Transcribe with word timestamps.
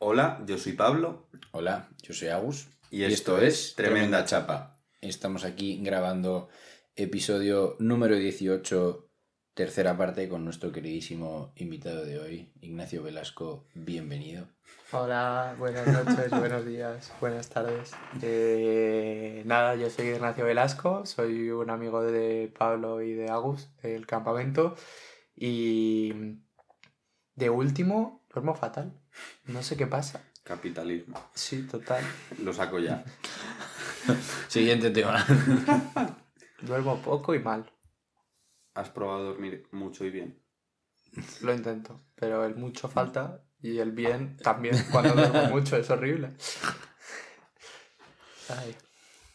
Hola, 0.00 0.44
yo 0.46 0.58
soy 0.58 0.74
Pablo. 0.74 1.26
Hola, 1.50 1.88
yo 2.02 2.14
soy 2.14 2.28
Agus. 2.28 2.68
Y 2.88 3.02
esto 3.02 3.40
es 3.40 3.74
Tremenda 3.74 4.24
Chapa. 4.24 4.78
Estamos 5.00 5.44
aquí 5.44 5.82
grabando 5.82 6.48
episodio 6.94 7.74
número 7.80 8.14
18, 8.14 9.10
tercera 9.54 9.98
parte, 9.98 10.28
con 10.28 10.44
nuestro 10.44 10.70
queridísimo 10.70 11.52
invitado 11.56 12.04
de 12.04 12.20
hoy, 12.20 12.52
Ignacio 12.60 13.02
Velasco. 13.02 13.66
Bienvenido. 13.74 14.46
Hola, 14.92 15.56
buenas 15.58 15.88
noches, 15.88 16.30
buenos 16.30 16.64
días, 16.64 17.12
buenas 17.20 17.48
tardes. 17.48 17.90
Eh, 18.22 19.42
nada, 19.46 19.74
yo 19.74 19.90
soy 19.90 20.10
Ignacio 20.10 20.44
Velasco, 20.44 21.06
soy 21.06 21.50
un 21.50 21.70
amigo 21.70 22.02
de 22.02 22.54
Pablo 22.56 23.02
y 23.02 23.14
de 23.14 23.30
Agus 23.30 23.68
del 23.82 24.06
campamento. 24.06 24.76
Y 25.34 26.12
de 27.34 27.50
último, 27.50 28.24
duermo 28.32 28.54
fatal. 28.54 28.97
No 29.46 29.62
sé 29.62 29.76
qué 29.76 29.86
pasa. 29.86 30.22
Capitalismo. 30.42 31.30
Sí, 31.34 31.62
total. 31.62 32.04
Lo 32.42 32.52
saco 32.52 32.78
ya. 32.78 33.04
Siguiente 34.48 34.90
tema. 34.90 35.24
Duermo 36.62 37.00
poco 37.02 37.34
y 37.34 37.38
mal. 37.38 37.70
¿Has 38.74 38.90
probado 38.90 39.24
dormir 39.24 39.66
mucho 39.72 40.04
y 40.04 40.10
bien? 40.10 40.42
Lo 41.42 41.54
intento, 41.54 42.00
pero 42.14 42.44
el 42.44 42.56
mucho 42.56 42.88
falta 42.88 43.42
y 43.60 43.78
el 43.78 43.92
bien 43.92 44.36
también 44.36 44.76
cuando 44.90 45.14
duermo 45.14 45.42
mucho 45.50 45.76
es 45.76 45.90
horrible. 45.90 46.34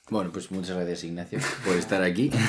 Bueno, 0.10 0.32
pues 0.32 0.52
muchas 0.52 0.76
gracias 0.76 1.04
Ignacio 1.04 1.40
por 1.66 1.76
estar 1.76 2.02
aquí. 2.04 2.32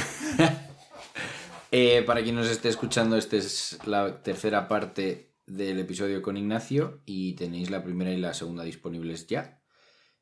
Eh, 1.76 2.04
para 2.06 2.22
quien 2.22 2.36
nos 2.36 2.46
esté 2.46 2.68
escuchando, 2.68 3.16
esta 3.16 3.34
es 3.34 3.80
la 3.84 4.22
tercera 4.22 4.68
parte 4.68 5.33
del 5.46 5.78
episodio 5.78 6.22
con 6.22 6.36
Ignacio 6.36 7.02
y 7.04 7.34
tenéis 7.34 7.70
la 7.70 7.84
primera 7.84 8.12
y 8.12 8.16
la 8.16 8.34
segunda 8.34 8.64
disponibles 8.64 9.26
ya. 9.26 9.62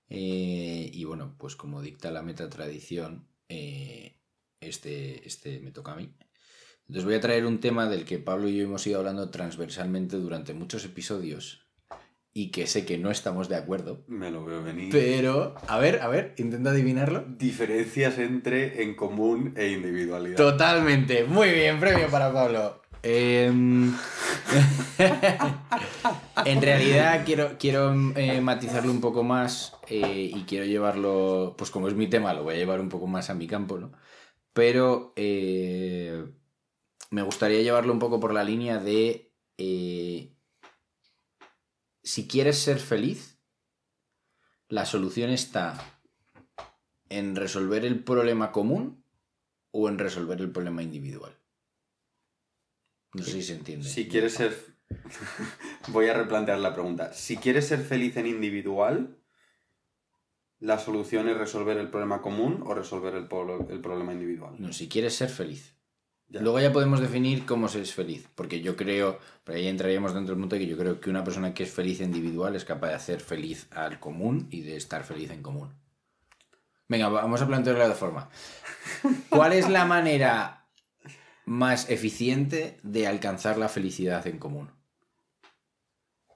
Eh, 0.09 0.91
y 0.93 1.05
bueno, 1.05 1.37
pues 1.39 1.57
como 1.57 1.81
dicta 1.81 2.11
la 2.11 2.23
meta 2.23 2.49
tradición, 2.51 3.29
eh, 3.49 4.19
este, 4.61 5.27
este 5.27 5.61
me 5.61 5.71
toca 5.71 5.93
a 5.93 5.97
mí. 5.97 6.15
Entonces 6.87 7.05
voy 7.05 7.15
a 7.15 7.21
traer 7.21 7.47
un 7.47 7.61
tema 7.61 7.89
del 7.89 8.05
que 8.05 8.19
Pablo 8.19 8.49
y 8.49 8.57
yo 8.57 8.65
hemos 8.65 8.87
ido 8.87 8.99
hablando 8.99 9.31
transversalmente 9.31 10.17
durante 10.17 10.53
muchos 10.53 10.85
episodios 10.85 11.67
y 12.35 12.51
que 12.51 12.67
sé 12.67 12.85
que 12.85 12.99
no 12.99 13.11
estamos 13.11 13.49
de 13.49 13.57
acuerdo. 13.57 14.05
Me 14.09 14.31
lo 14.31 14.45
veo 14.45 14.63
venir. 14.63 14.91
Pero, 14.91 15.55
a 15.69 15.79
ver, 15.79 16.01
a 16.01 16.09
ver, 16.09 16.35
intenta 16.39 16.71
adivinarlo. 16.71 17.25
Diferencias 17.29 18.19
entre 18.19 18.83
en 18.83 18.95
común 18.95 19.55
e 19.57 19.69
individualidad. 19.69 20.37
Totalmente. 20.37 21.25
Muy 21.25 21.51
bien, 21.51 21.79
premio 21.79 22.09
para 22.09 22.33
Pablo. 22.33 22.82
Em, 23.03 23.93
en 26.45 26.63
realidad 26.63 27.25
quiero, 27.25 27.57
quiero 27.59 27.93
eh, 28.17 28.41
matizarlo 28.41 28.93
un 28.93 29.01
poco 29.01 29.25
más 29.25 29.77
eh, 29.89 30.31
y 30.35 30.45
quiero 30.45 30.65
llevarlo, 30.67 31.55
pues 31.59 31.71
como 31.71 31.89
es 31.89 31.95
mi 31.95 32.09
tema, 32.09 32.33
lo 32.33 32.45
voy 32.45 32.55
a 32.55 32.59
llevar 32.59 32.81
un 32.81 32.89
poco 32.89 33.07
más 33.07 33.29
a 33.31 33.35
mi 33.35 33.49
campo, 33.49 33.79
¿no? 33.79 33.93
Pero 34.53 35.13
eh, 35.17 36.25
me 37.11 37.23
gustaría 37.23 37.63
llevarlo 37.63 37.93
un 37.93 37.99
poco 37.99 38.21
por 38.21 38.33
la 38.33 38.45
línea 38.45 38.79
de 38.79 39.33
si 42.03 42.27
quieres 42.27 42.59
ser 42.59 42.79
feliz, 42.79 43.39
la 44.69 44.87
solución 44.87 45.31
está 45.31 46.01
en 47.09 47.37
resolver 47.37 47.85
el 47.85 48.03
problema 48.03 48.53
común 48.53 49.05
o 49.71 49.89
en 49.89 49.99
resolver 49.99 50.41
el 50.41 50.51
problema 50.51 50.83
individual. 50.83 51.42
No 53.15 53.23
sé 53.23 53.33
si 53.33 53.43
se 53.43 53.55
entiende. 53.55 53.89
Si 53.89 54.09
quieres 54.09 54.35
ser... 54.35 54.57
Voy 55.89 56.09
a 56.09 56.15
replantear 56.15 56.59
la 56.59 56.75
pregunta. 56.75 57.13
Si 57.13 57.37
quieres 57.37 57.67
ser 57.67 57.81
feliz 57.81 58.17
en 58.17 58.27
individual, 58.27 59.19
¿la 60.61 60.79
solución 60.79 61.29
es 61.29 61.37
resolver 61.37 61.77
el 61.77 61.89
problema 61.91 62.23
común 62.23 62.63
o 62.67 62.75
resolver 62.75 63.15
el, 63.15 63.29
el 63.71 63.81
problema 63.81 64.13
individual? 64.13 64.55
No, 64.59 64.73
si 64.73 64.89
quieres 64.89 65.15
ser 65.15 65.29
feliz. 65.29 65.75
Luego 66.41 66.61
ya 66.61 66.73
podemos 66.73 67.01
definir 67.01 67.45
cómo 67.45 67.69
se 67.69 67.83
es 67.83 67.93
feliz, 67.93 68.27
porque 68.35 68.63
yo 68.63 68.75
creo, 68.75 69.19
por 69.45 69.55
ahí 69.55 69.69
entraríamos 69.69 70.15
dentro 70.15 70.35
del 70.35 70.41
mundo 70.41 70.57
que 70.57 70.67
yo 70.67 70.79
creo 70.79 70.99
que 70.99 71.11
una 71.11 71.25
persona 71.25 71.53
que 71.53 71.65
es 71.65 71.71
feliz 71.71 72.01
individual 72.01 72.57
es 72.57 72.65
capaz 72.65 72.89
de 72.89 72.95
hacer 72.95 73.21
feliz 73.21 73.67
al 73.71 74.01
común 74.01 74.49
y 74.51 74.63
de 74.63 74.77
estar 74.77 75.05
feliz 75.05 75.31
en 75.31 75.43
común. 75.43 75.75
Venga, 76.89 77.09
vamos 77.09 77.43
a 77.43 77.47
plantearlo 77.47 77.87
de 77.87 77.95
forma. 77.95 78.31
¿Cuál 79.29 79.53
es 79.53 79.69
la 79.69 79.85
manera 79.85 80.62
más 81.45 81.91
eficiente 81.91 82.79
de 82.83 83.07
alcanzar 83.07 83.59
la 83.59 83.69
felicidad 83.69 84.27
en 84.27 84.39
común? 84.39 84.71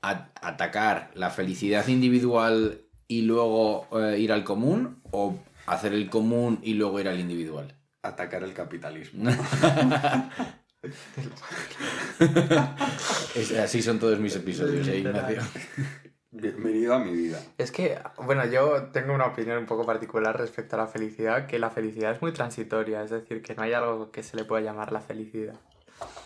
¿Atacar 0.03 1.11
la 1.15 1.31
felicidad 1.31 1.89
individual 1.89 2.83
y 3.09 3.22
luego 3.22 3.89
eh, 3.99 4.19
ir 4.19 4.33
al 4.33 4.45
común 4.45 5.03
o 5.11 5.37
hacer 5.66 5.93
el 5.93 6.09
común 6.09 6.61
y 6.62 6.75
luego 6.75 7.00
ir 7.00 7.09
al 7.09 7.19
individual? 7.19 7.77
atacar 8.06 8.43
el 8.43 8.53
capitalismo. 8.53 9.31
así 13.62 13.83
son 13.83 13.99
todos 13.99 14.21
mis 14.21 14.37
episodios, 14.37 14.87
¿eh, 14.89 14.99
Ignacio? 14.99 15.43
Bienvenido 16.41 16.94
a 16.94 16.98
mi 16.98 17.12
vida. 17.12 17.41
Es 17.58 17.72
que, 17.72 17.98
bueno, 18.24 18.44
yo 18.47 18.91
tengo 18.92 19.14
una 19.14 19.26
opinión 19.26 19.58
un 19.58 19.66
poco 19.66 19.84
particular 19.84 20.36
respecto 20.38 20.76
a 20.76 20.80
la 20.80 20.86
felicidad, 20.86 21.47
que 21.47 21.58
la 21.58 21.70
felicidad 21.70 22.12
es 22.12 22.22
muy 22.22 22.32
transitoria, 22.32 23.02
es 23.02 23.10
decir, 23.10 23.42
que 23.42 23.54
no 23.54 23.62
hay 23.62 23.72
algo 23.72 24.10
que 24.10 24.22
se 24.22 24.36
le 24.36 24.44
pueda 24.44 24.62
llamar 24.62 24.92
la 24.92 25.00
felicidad. 25.00 25.54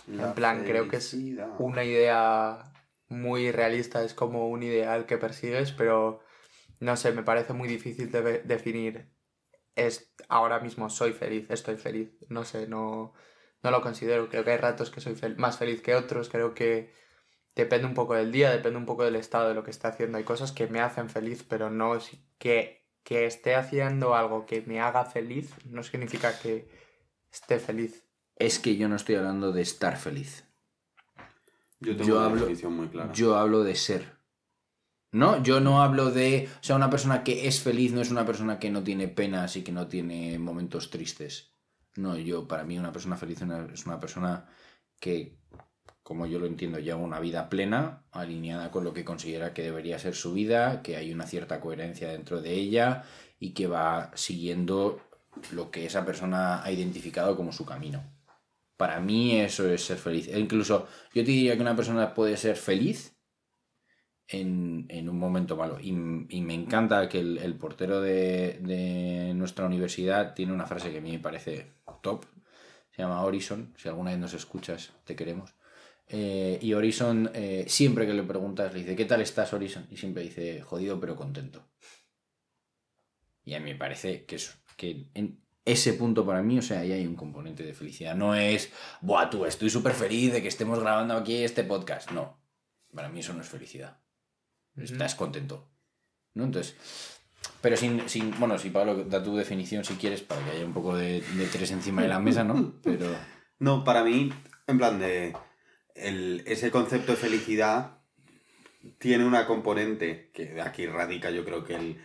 en 0.09 0.33
plan, 0.35 0.65
creo 0.65 0.89
que 0.89 0.97
es 0.97 1.17
una 1.59 1.85
idea 1.85 2.73
muy 3.09 3.53
realista, 3.53 4.03
es 4.03 4.15
como 4.15 4.49
un 4.49 4.63
ideal 4.63 5.07
que 5.07 5.17
persigues, 5.17 5.73
pero 5.73 6.21
no 6.81 6.97
sé, 6.97 7.13
me 7.13 7.23
parece 7.23 7.53
muy 7.53 7.69
difícil 7.69 8.11
de 8.11 8.41
definir 8.41 9.11
es 9.87 10.13
ahora 10.29 10.61
mismo 10.61 10.91
soy 10.91 11.13
feliz, 11.13 11.47
estoy 11.51 11.77
feliz. 11.77 12.11
No 12.29 12.45
sé, 12.45 12.67
no, 12.67 13.15
no 13.63 13.71
lo 13.71 13.81
considero. 13.81 14.29
Creo 14.29 14.45
que 14.45 14.53
hay 14.53 14.57
ratos 14.59 14.91
que 14.91 15.01
soy 15.01 15.17
más 15.37 15.59
feliz 15.59 15.81
que 15.83 15.95
otros. 15.95 16.29
Creo 16.29 16.55
que 16.55 16.93
depende 17.61 17.87
un 17.87 17.95
poco 17.95 18.15
del 18.15 18.33
día, 18.33 18.51
depende 18.51 18.79
un 18.79 18.87
poco 18.87 19.05
del 19.05 19.17
estado 19.17 19.49
de 19.49 19.55
lo 19.55 19.65
que 19.65 19.71
esté 19.71 19.89
haciendo. 19.89 20.19
Hay 20.19 20.25
cosas 20.25 20.53
que 20.53 20.67
me 20.67 20.81
hacen 20.81 21.09
feliz, 21.09 21.45
pero 21.49 21.71
no 21.71 21.99
que, 22.39 22.87
que 23.05 23.27
esté 23.27 23.55
haciendo 23.55 24.15
algo 24.15 24.47
que 24.47 24.63
me 24.63 24.81
haga 24.81 25.05
feliz 25.05 25.55
no 25.65 25.83
significa 25.83 26.39
que 26.39 26.69
esté 27.33 27.59
feliz. 27.59 28.05
Es 28.37 28.59
que 28.59 28.77
yo 28.77 28.89
no 28.89 28.97
estoy 28.97 29.17
hablando 29.17 29.53
de 29.53 29.63
estar 29.63 29.97
feliz. 29.97 30.45
Yo 31.81 31.97
tengo 31.97 32.19
una 32.19 32.35
definición 32.35 32.75
muy 32.75 32.89
clara. 32.89 33.13
Yo 33.13 33.37
hablo 33.37 33.63
de 33.65 33.75
ser. 33.75 34.19
¿No? 35.13 35.43
Yo 35.43 35.61
no 35.61 35.83
hablo 35.83 36.11
de. 36.11 36.49
O 36.61 36.63
sea, 36.63 36.77
una 36.77 36.91
persona 36.91 37.25
que 37.25 37.49
es 37.49 37.61
feliz 37.61 37.93
no 37.93 38.01
es 38.01 38.11
una 38.11 38.25
persona 38.25 38.59
que 38.59 38.71
no 38.71 38.85
tiene 38.85 39.09
penas 39.09 39.57
y 39.57 39.63
que 39.63 39.73
no 39.73 39.89
tiene 39.89 40.39
momentos 40.39 40.91
tristes. 40.91 41.55
No, 41.97 42.17
yo, 42.17 42.47
para 42.47 42.65
mí, 42.65 42.79
una 42.79 42.93
persona 42.93 43.17
feliz 43.17 43.43
es 43.73 43.87
una 43.87 43.99
persona 43.99 44.47
que, 45.01 45.40
como 46.11 46.27
yo 46.27 46.41
lo 46.41 46.47
entiendo, 46.47 46.81
lleva 46.81 46.99
una 46.99 47.21
vida 47.21 47.49
plena, 47.49 48.03
alineada 48.11 48.73
con 48.73 48.83
lo 48.83 48.93
que 48.93 49.05
considera 49.05 49.55
que 49.55 49.63
debería 49.63 49.97
ser 49.97 50.17
su 50.17 50.33
vida, 50.33 50.83
que 50.83 50.97
hay 50.97 51.13
una 51.13 51.25
cierta 51.25 51.61
coherencia 51.61 52.09
dentro 52.09 52.43
de 52.43 52.53
ella 52.53 53.05
y 53.39 53.53
que 53.53 53.69
va 53.69 54.11
siguiendo 54.17 55.01
lo 55.53 55.71
que 55.71 55.87
esa 55.87 56.05
persona 56.05 56.65
ha 56.65 56.73
identificado 56.73 57.37
como 57.37 57.53
su 57.53 57.65
camino. 57.65 58.03
Para 58.77 58.99
mí, 58.99 59.39
eso 59.39 59.71
es 59.71 59.85
ser 59.85 59.99
feliz. 59.99 60.27
E 60.27 60.41
incluso, 60.41 60.89
yo 61.15 61.23
te 61.23 61.31
diría 61.31 61.55
que 61.55 61.63
una 61.63 61.77
persona 61.77 62.13
puede 62.13 62.37
ser 62.37 62.57
feliz 62.57 63.17
en, 64.27 65.09
un 65.09 65.17
momento 65.17 65.57
malo. 65.57 65.79
Y, 65.81 65.93
me 65.93 66.55
encanta 66.55 67.09
que 67.09 67.21
el, 67.21 67.55
portero 67.55 68.01
de, 68.01 69.33
nuestra 69.37 69.65
universidad 69.65 70.35
tiene 70.35 70.53
una 70.53 70.67
frase 70.67 70.91
que 70.91 70.99
a 70.99 71.03
mí 71.03 71.13
me 71.13 71.21
parece 71.21 71.71
top. 72.03 72.25
Se 72.91 73.03
llama 73.03 73.23
Horizon. 73.23 73.75
Si 73.77 73.89
alguna 73.89 74.11
vez 74.11 74.19
nos 74.19 74.35
escuchas, 74.35 74.93
te 75.05 75.15
queremos. 75.15 75.55
Eh, 76.13 76.59
y 76.61 76.75
Horizon, 76.75 77.31
eh, 77.35 77.65
siempre 77.69 78.07
que 78.07 78.15
le 78.15 78.23
preguntas, 78.25 78.73
le 78.73 78.81
dice, 78.81 78.97
¿qué 78.97 79.05
tal 79.05 79.21
estás, 79.21 79.53
Horizon? 79.53 79.87
Y 79.91 79.97
siempre 79.97 80.23
dice, 80.23 80.61
jodido 80.63 80.99
pero 81.01 81.17
contento. 81.17 81.69
Y 83.45 83.55
a 83.55 83.61
mí 83.61 83.71
me 83.73 83.79
parece 83.79 84.25
que, 84.25 84.37
que 84.77 85.07
en 85.15 85.41
ese 85.65 85.95
punto 85.95 86.27
para 86.27 86.43
mí, 86.43 86.59
o 86.59 86.63
sea, 86.63 86.81
ahí 86.81 86.93
hay 86.93 87.07
un 87.07 87.17
componente 87.17 87.63
de 87.63 87.75
felicidad. 87.75 88.15
No 88.17 88.35
es, 88.35 88.73
buah, 89.01 89.31
tú, 89.31 89.47
estoy 89.47 89.71
súper 89.71 89.93
feliz 89.93 90.33
de 90.33 90.43
que 90.43 90.49
estemos 90.49 90.81
grabando 90.81 91.15
aquí 91.15 91.45
este 91.45 91.65
podcast. 91.65 92.11
No, 92.11 92.43
para 92.93 93.09
mí 93.09 93.21
eso 93.21 93.33
no 93.33 93.41
es 93.41 93.49
felicidad 93.49 94.01
estás 94.85 95.15
contento. 95.15 95.69
¿No? 96.35 96.45
Entonces, 96.45 96.77
pero 97.61 97.77
sin, 97.77 98.09
sin, 98.09 98.39
bueno, 98.39 98.59
si 98.59 98.71
Pablo 98.71 99.05
da 99.05 99.23
tu 99.23 99.37
definición 99.37 99.85
si 99.85 99.95
quieres, 99.95 100.23
para 100.23 100.45
que 100.45 100.51
haya 100.53 100.65
un 100.65 100.73
poco 100.73 100.97
de, 100.97 101.23
tres 101.53 101.71
encima 101.73 102.03
de 102.03 102.09
la 102.09 102.21
mesa, 102.21 102.45
¿no? 102.45 102.75
Pero... 102.83 103.07
No, 103.59 103.85
para 103.85 104.05
mí, 104.05 104.33
en 104.67 104.79
plan 104.79 104.99
de, 104.99 105.35
el, 105.95 106.43
ese 106.47 106.71
concepto 106.71 107.13
de 107.13 107.19
felicidad 107.19 107.99
tiene 108.99 109.25
una 109.25 109.47
componente, 109.47 110.31
que 110.33 110.61
aquí 110.61 110.87
radica 110.87 111.31
yo 111.31 111.45
creo 111.45 111.65
que 111.65 111.75
el, 111.75 112.01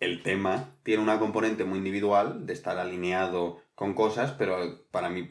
el 0.00 0.22
tema, 0.22 0.76
tiene 0.82 1.02
una 1.02 1.18
componente 1.18 1.64
muy 1.64 1.78
individual 1.78 2.46
de 2.46 2.52
estar 2.52 2.78
alineado 2.78 3.62
con 3.74 3.94
cosas, 3.94 4.32
pero 4.32 4.86
para 4.90 5.08
mí 5.08 5.30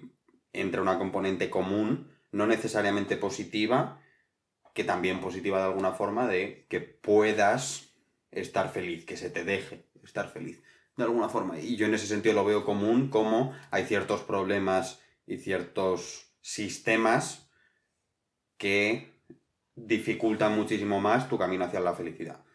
entra 0.53 0.81
una 0.81 0.97
componente 0.97 1.49
común, 1.49 2.11
no 2.31 2.47
necesariamente 2.47 3.17
positiva, 3.17 4.01
que 4.73 4.83
también 4.83 5.19
positiva 5.19 5.59
de 5.59 5.65
alguna 5.65 5.91
forma 5.91 6.27
de 6.27 6.65
que 6.69 6.79
puedas 6.79 7.93
estar 8.31 8.71
feliz, 8.71 9.05
que 9.05 9.17
se 9.17 9.29
te 9.29 9.43
deje 9.43 9.85
estar 10.03 10.29
feliz 10.29 10.61
de 10.97 11.03
alguna 11.03 11.29
forma. 11.29 11.59
Y 11.59 11.75
yo 11.75 11.85
en 11.85 11.93
ese 11.93 12.07
sentido 12.07 12.35
lo 12.35 12.45
veo 12.45 12.65
común, 12.65 13.09
como 13.09 13.53
hay 13.69 13.85
ciertos 13.85 14.21
problemas 14.21 15.01
y 15.27 15.37
ciertos 15.37 16.33
sistemas 16.41 17.49
que 18.61 19.11
dificultan 19.75 20.55
muchísimo 20.55 21.01
más 21.01 21.27
tu 21.27 21.39
camino 21.39 21.65
hacia 21.65 21.79
la 21.79 21.95
felicidad. 21.95 22.45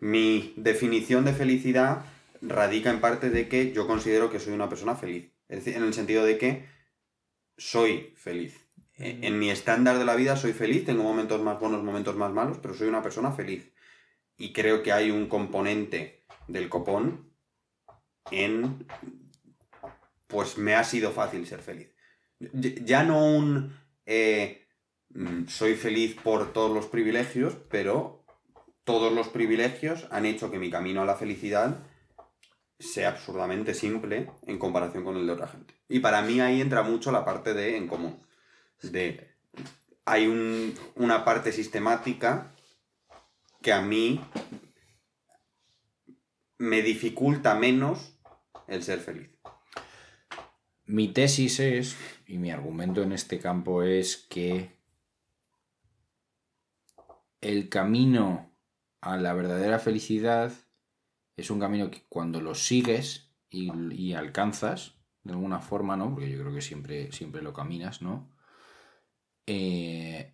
Mi 0.00 0.54
definición 0.56 1.26
de 1.26 1.34
felicidad 1.34 2.06
radica 2.40 2.88
en 2.88 3.02
parte 3.02 3.28
de 3.28 3.48
que 3.48 3.70
yo 3.70 3.86
considero 3.86 4.30
que 4.30 4.40
soy 4.40 4.54
una 4.54 4.70
persona 4.70 4.94
feliz. 4.94 5.30
Es 5.50 5.58
decir, 5.58 5.76
en 5.76 5.82
el 5.82 5.92
sentido 5.92 6.24
de 6.24 6.38
que 6.38 6.64
soy 7.58 8.14
feliz. 8.16 8.66
E, 8.96 9.26
en 9.26 9.38
mi 9.38 9.50
estándar 9.50 9.98
de 9.98 10.06
la 10.06 10.16
vida 10.16 10.36
soy 10.36 10.54
feliz, 10.54 10.86
tengo 10.86 11.02
momentos 11.02 11.42
más 11.42 11.60
buenos, 11.60 11.84
momentos 11.84 12.16
más 12.16 12.32
malos, 12.32 12.56
pero 12.62 12.72
soy 12.72 12.88
una 12.88 13.02
persona 13.02 13.30
feliz. 13.32 13.74
Y 14.38 14.54
creo 14.54 14.82
que 14.82 14.92
hay 14.92 15.10
un 15.10 15.28
componente 15.28 16.24
del 16.48 16.70
copón 16.70 17.30
en... 18.30 18.86
Pues 20.28 20.56
me 20.56 20.74
ha 20.74 20.82
sido 20.82 21.10
fácil 21.10 21.46
ser 21.46 21.60
feliz. 21.60 21.90
Ya 22.40 23.04
no 23.04 23.22
un... 23.22 23.76
Eh, 24.06 24.61
soy 25.48 25.74
feliz 25.74 26.16
por 26.22 26.52
todos 26.52 26.72
los 26.72 26.86
privilegios, 26.86 27.56
pero 27.70 28.24
todos 28.84 29.12
los 29.12 29.28
privilegios 29.28 30.06
han 30.10 30.26
hecho 30.26 30.50
que 30.50 30.58
mi 30.58 30.70
camino 30.70 31.02
a 31.02 31.06
la 31.06 31.16
felicidad 31.16 31.78
sea 32.78 33.10
absurdamente 33.10 33.74
simple 33.74 34.30
en 34.46 34.58
comparación 34.58 35.04
con 35.04 35.16
el 35.16 35.26
de 35.26 35.32
otra 35.32 35.48
gente. 35.48 35.74
Y 35.88 36.00
para 36.00 36.22
mí 36.22 36.40
ahí 36.40 36.60
entra 36.60 36.82
mucho 36.82 37.12
la 37.12 37.24
parte 37.24 37.54
de 37.54 37.76
en 37.76 37.86
común. 37.86 38.18
De 38.82 39.30
hay 40.04 40.26
una 40.96 41.24
parte 41.24 41.52
sistemática 41.52 42.52
que 43.60 43.72
a 43.72 43.80
mí 43.80 44.20
me 46.58 46.82
dificulta 46.82 47.54
menos 47.54 48.18
el 48.66 48.82
ser 48.82 48.98
feliz. 48.98 49.30
Mi 50.84 51.12
tesis 51.12 51.60
es, 51.60 51.96
y 52.26 52.38
mi 52.38 52.50
argumento 52.50 53.02
en 53.02 53.12
este 53.12 53.38
campo 53.38 53.84
es 53.84 54.16
que 54.28 54.81
el 57.42 57.68
camino 57.68 58.56
a 59.02 59.16
la 59.16 59.34
verdadera 59.34 59.78
felicidad 59.78 60.52
es 61.36 61.50
un 61.50 61.60
camino 61.60 61.90
que 61.90 62.04
cuando 62.08 62.40
lo 62.40 62.54
sigues 62.54 63.30
y, 63.50 64.14
alcanzas, 64.14 64.94
de 65.24 65.32
alguna 65.32 65.60
forma, 65.60 65.96
¿no? 65.96 66.14
Porque 66.14 66.30
yo 66.30 66.40
creo 66.40 66.54
que 66.54 66.62
siempre, 66.62 67.12
siempre 67.12 67.42
lo 67.42 67.52
caminas, 67.52 68.00
¿no? 68.00 68.30
Eh, 69.46 70.32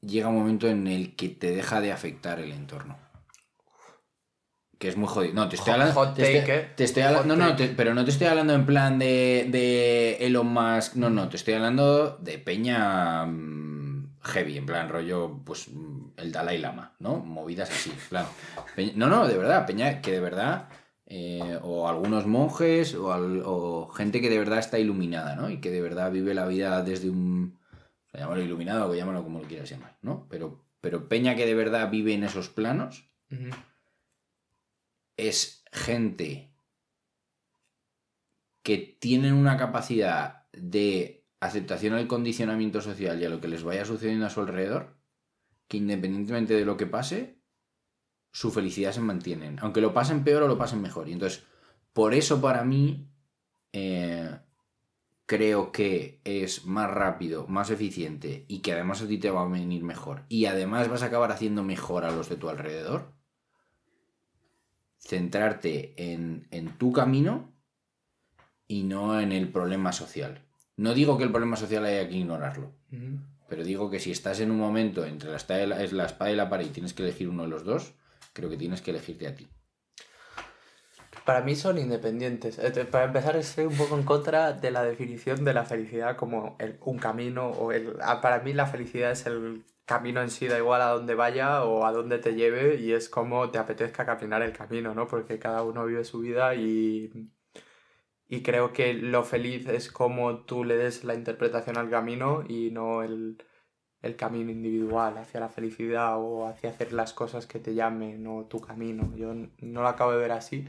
llega 0.00 0.28
un 0.28 0.36
momento 0.36 0.68
en 0.68 0.86
el 0.86 1.16
que 1.16 1.30
te 1.30 1.52
deja 1.52 1.80
de 1.80 1.92
afectar 1.92 2.40
el 2.40 2.52
entorno. 2.52 2.98
Que 4.78 4.88
es 4.88 4.96
muy 4.96 5.08
jodido. 5.08 5.32
No, 5.34 5.48
te 5.48 5.56
estoy 5.56 5.74
hablando. 5.74 6.12
te, 6.12 6.74
estoy, 6.76 7.02
hablando. 7.04 7.36
No, 7.36 7.50
no, 7.50 7.56
pero 7.76 7.94
no 7.94 8.04
te 8.04 8.10
estoy 8.10 8.26
hablando 8.26 8.52
en 8.52 8.66
plan 8.66 8.98
de, 8.98 9.46
de 9.48 10.16
Elon 10.26 10.52
Musk. 10.52 10.96
No, 10.96 11.08
no, 11.08 11.28
te 11.28 11.36
estoy 11.36 11.54
hablando 11.54 12.18
de 12.18 12.38
Peña 12.38 13.24
mm, 13.26 13.71
heavy, 14.22 14.56
en 14.56 14.66
plan 14.66 14.88
rollo, 14.88 15.40
pues 15.44 15.68
el 16.16 16.32
Dalai 16.32 16.58
Lama, 16.58 16.94
¿no? 16.98 17.18
Movidas 17.18 17.70
así, 17.70 17.90
claro. 18.08 18.28
no, 18.94 19.08
no, 19.08 19.26
de 19.26 19.36
verdad, 19.36 19.66
Peña, 19.66 20.00
que 20.00 20.12
de 20.12 20.20
verdad, 20.20 20.68
eh, 21.06 21.58
o 21.62 21.88
algunos 21.88 22.26
monjes, 22.26 22.94
o, 22.94 23.88
gente 23.88 24.20
que 24.20 24.30
de 24.30 24.38
verdad 24.38 24.58
está 24.58 24.78
iluminada, 24.78 25.36
¿no? 25.36 25.50
Y 25.50 25.60
que 25.60 25.70
de 25.70 25.80
verdad 25.80 26.10
vive 26.10 26.34
la 26.34 26.46
vida 26.46 26.82
desde 26.82 27.10
un... 27.10 27.58
Llámalo 28.12 28.42
iluminado 28.42 28.90
o 28.90 28.94
llámalo 28.94 29.24
como 29.24 29.40
lo 29.40 29.48
quieras 29.48 29.70
llamar, 29.70 29.96
¿no? 30.02 30.26
Pero, 30.28 30.62
pero 30.82 31.08
Peña 31.08 31.34
que 31.34 31.46
de 31.46 31.54
verdad 31.54 31.90
vive 31.90 32.12
en 32.12 32.24
esos 32.24 32.50
planos 32.50 33.08
es 35.16 35.64
gente 35.72 36.52
que 38.62 38.78
tienen 38.78 39.34
una 39.34 39.56
capacidad 39.56 40.46
de 40.52 41.21
aceptación 41.46 41.94
al 41.94 42.06
condicionamiento 42.06 42.80
social 42.80 43.20
y 43.20 43.24
a 43.24 43.28
lo 43.28 43.40
que 43.40 43.48
les 43.48 43.62
vaya 43.62 43.84
sucediendo 43.84 44.26
a 44.26 44.30
su 44.30 44.40
alrededor 44.40 44.96
que 45.72 45.78
independientemente 45.78 46.52
de 46.52 46.66
lo 46.66 46.76
que 46.76 46.86
pase, 46.86 47.38
su 48.30 48.50
felicidad 48.50 48.92
se 48.92 49.00
mantiene. 49.00 49.56
Aunque 49.60 49.80
lo 49.80 49.94
pasen 49.94 50.22
peor 50.22 50.42
o 50.42 50.48
lo 50.48 50.58
pasen 50.58 50.82
mejor. 50.82 51.08
Y 51.08 51.14
entonces, 51.14 51.44
por 51.94 52.12
eso 52.12 52.42
para 52.42 52.62
mí, 52.62 53.08
eh, 53.72 54.38
creo 55.24 55.72
que 55.72 56.20
es 56.24 56.66
más 56.66 56.90
rápido, 56.90 57.46
más 57.46 57.70
eficiente 57.70 58.44
y 58.48 58.60
que 58.60 58.74
además 58.74 59.00
a 59.00 59.08
ti 59.08 59.16
te 59.16 59.30
va 59.30 59.40
a 59.40 59.48
venir 59.48 59.82
mejor. 59.82 60.24
Y 60.28 60.44
además 60.44 60.88
vas 60.88 61.02
a 61.02 61.06
acabar 61.06 61.32
haciendo 61.32 61.62
mejor 61.62 62.04
a 62.04 62.10
los 62.10 62.28
de 62.28 62.36
tu 62.36 62.50
alrededor. 62.50 63.14
Centrarte 64.98 65.94
en, 66.12 66.76
tu 66.76 66.92
camino 66.92 67.50
y 68.68 68.84
no 68.84 69.18
en 69.18 69.32
el 69.32 69.50
problema 69.50 69.92
social. 69.92 70.46
No 70.76 70.94
digo 70.94 71.18
que 71.18 71.24
el 71.24 71.30
problema 71.30 71.56
social 71.56 71.84
haya 71.84 72.08
que 72.08 72.16
ignorarlo. 72.16 72.72
Pero 73.48 73.64
digo 73.64 73.90
que 73.90 74.00
si 74.00 74.10
estás 74.10 74.40
en 74.40 74.50
un 74.50 74.58
momento 74.58 75.04
entre 75.04 75.30
la 75.30 75.36
espada, 75.36 75.62
y 75.62 75.66
la, 75.66 75.82
es 75.82 75.92
la 75.92 76.06
espada 76.06 76.30
y 76.30 76.36
la 76.36 76.48
pared 76.48 76.66
y 76.66 76.70
tienes 76.70 76.94
que 76.94 77.02
elegir 77.02 77.28
uno 77.28 77.42
de 77.42 77.48
los 77.50 77.64
dos, 77.64 77.94
creo 78.32 78.48
que 78.48 78.56
tienes 78.56 78.80
que 78.80 78.90
elegirte 78.90 79.26
a 79.26 79.34
ti. 79.34 79.48
Para 81.24 81.42
mí 81.42 81.54
son 81.54 81.78
independientes. 81.78 82.58
Eh, 82.58 82.84
para 82.90 83.04
empezar, 83.04 83.36
estoy 83.36 83.66
un 83.66 83.76
poco 83.76 83.96
en 83.96 84.02
contra 84.02 84.52
de 84.52 84.70
la 84.70 84.82
definición 84.82 85.44
de 85.44 85.54
la 85.54 85.64
felicidad 85.64 86.16
como 86.16 86.56
un 86.80 86.98
camino. 86.98 87.48
o 87.48 87.70
el, 87.72 87.96
Para 88.20 88.40
mí 88.40 88.52
la 88.52 88.66
felicidad 88.66 89.12
es 89.12 89.26
el 89.26 89.64
camino 89.84 90.22
en 90.22 90.30
sí, 90.30 90.48
da 90.48 90.58
igual 90.58 90.80
a 90.82 90.88
dónde 90.88 91.14
vaya 91.14 91.64
o 91.64 91.84
a 91.84 91.92
dónde 91.92 92.18
te 92.18 92.34
lleve 92.34 92.76
y 92.76 92.92
es 92.92 93.08
como 93.08 93.50
te 93.50 93.58
apetezca 93.58 94.06
caminar 94.06 94.42
el 94.42 94.52
camino, 94.52 94.94
¿no? 94.94 95.06
Porque 95.06 95.38
cada 95.38 95.62
uno 95.62 95.84
vive 95.84 96.04
su 96.04 96.20
vida 96.20 96.54
y, 96.54 97.30
y 98.32 98.42
creo 98.42 98.72
que 98.72 98.94
lo 98.94 99.24
feliz 99.24 99.68
es 99.68 99.92
como 99.92 100.38
tú 100.46 100.64
le 100.64 100.78
des 100.78 101.04
la 101.04 101.12
interpretación 101.12 101.76
al 101.76 101.90
camino 101.90 102.42
y 102.48 102.70
no 102.70 103.02
el, 103.02 103.36
el 104.00 104.16
camino 104.16 104.50
individual 104.50 105.18
hacia 105.18 105.38
la 105.38 105.50
felicidad 105.50 106.16
o 106.16 106.46
hacia 106.46 106.70
hacer 106.70 106.94
las 106.94 107.12
cosas 107.12 107.46
que 107.46 107.58
te 107.58 107.74
llamen 107.74 108.26
o 108.26 108.46
tu 108.46 108.58
camino. 108.58 109.14
Yo 109.16 109.34
no 109.34 109.82
lo 109.82 109.86
acabo 109.86 110.12
de 110.12 110.16
ver 110.16 110.32
así, 110.32 110.66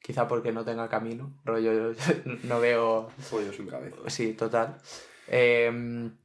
quizá 0.00 0.26
porque 0.26 0.52
no 0.52 0.64
tenga 0.64 0.88
camino, 0.88 1.38
rollo, 1.44 1.92
no 2.44 2.60
veo... 2.60 3.10
Pollo 3.30 3.52
sin 3.52 3.66
cabeza. 3.66 3.96
Sí, 4.06 4.32
total. 4.32 4.78
Em, 5.28 6.16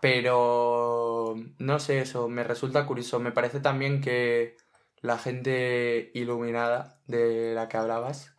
pero 0.00 1.36
no 1.60 1.78
sé 1.78 2.00
eso, 2.00 2.28
me 2.28 2.42
resulta 2.42 2.86
curioso. 2.86 3.20
Me 3.20 3.30
parece 3.30 3.60
también 3.60 4.00
que 4.00 4.56
la 5.00 5.16
gente 5.16 6.10
iluminada 6.12 7.00
de 7.06 7.54
la 7.54 7.68
que 7.68 7.76
hablabas, 7.76 8.34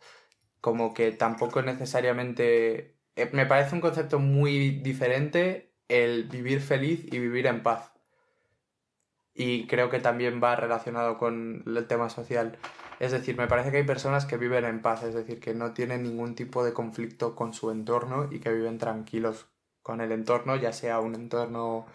como 0.66 0.94
que 0.94 1.12
tampoco 1.12 1.62
necesariamente... 1.62 2.98
Eh, 3.14 3.30
me 3.32 3.46
parece 3.46 3.76
un 3.76 3.80
concepto 3.80 4.18
muy 4.18 4.80
diferente 4.80 5.72
el 5.86 6.24
vivir 6.24 6.60
feliz 6.60 7.06
y 7.06 7.20
vivir 7.20 7.46
en 7.46 7.62
paz. 7.62 7.92
Y 9.32 9.68
creo 9.68 9.90
que 9.90 10.00
también 10.00 10.42
va 10.42 10.56
relacionado 10.56 11.18
con 11.18 11.62
el 11.68 11.86
tema 11.86 12.10
social. 12.10 12.58
Es 12.98 13.12
decir, 13.12 13.36
me 13.36 13.46
parece 13.46 13.70
que 13.70 13.76
hay 13.76 13.84
personas 13.84 14.26
que 14.26 14.38
viven 14.38 14.64
en 14.64 14.82
paz, 14.82 15.04
es 15.04 15.14
decir, 15.14 15.38
que 15.38 15.54
no 15.54 15.72
tienen 15.72 16.02
ningún 16.02 16.34
tipo 16.34 16.64
de 16.64 16.72
conflicto 16.72 17.36
con 17.36 17.52
su 17.52 17.70
entorno 17.70 18.28
y 18.32 18.40
que 18.40 18.52
viven 18.52 18.78
tranquilos 18.78 19.46
con 19.82 20.00
el 20.00 20.10
entorno, 20.10 20.56
ya 20.56 20.72
sea 20.72 20.98
un 20.98 21.14
entorno 21.14 21.86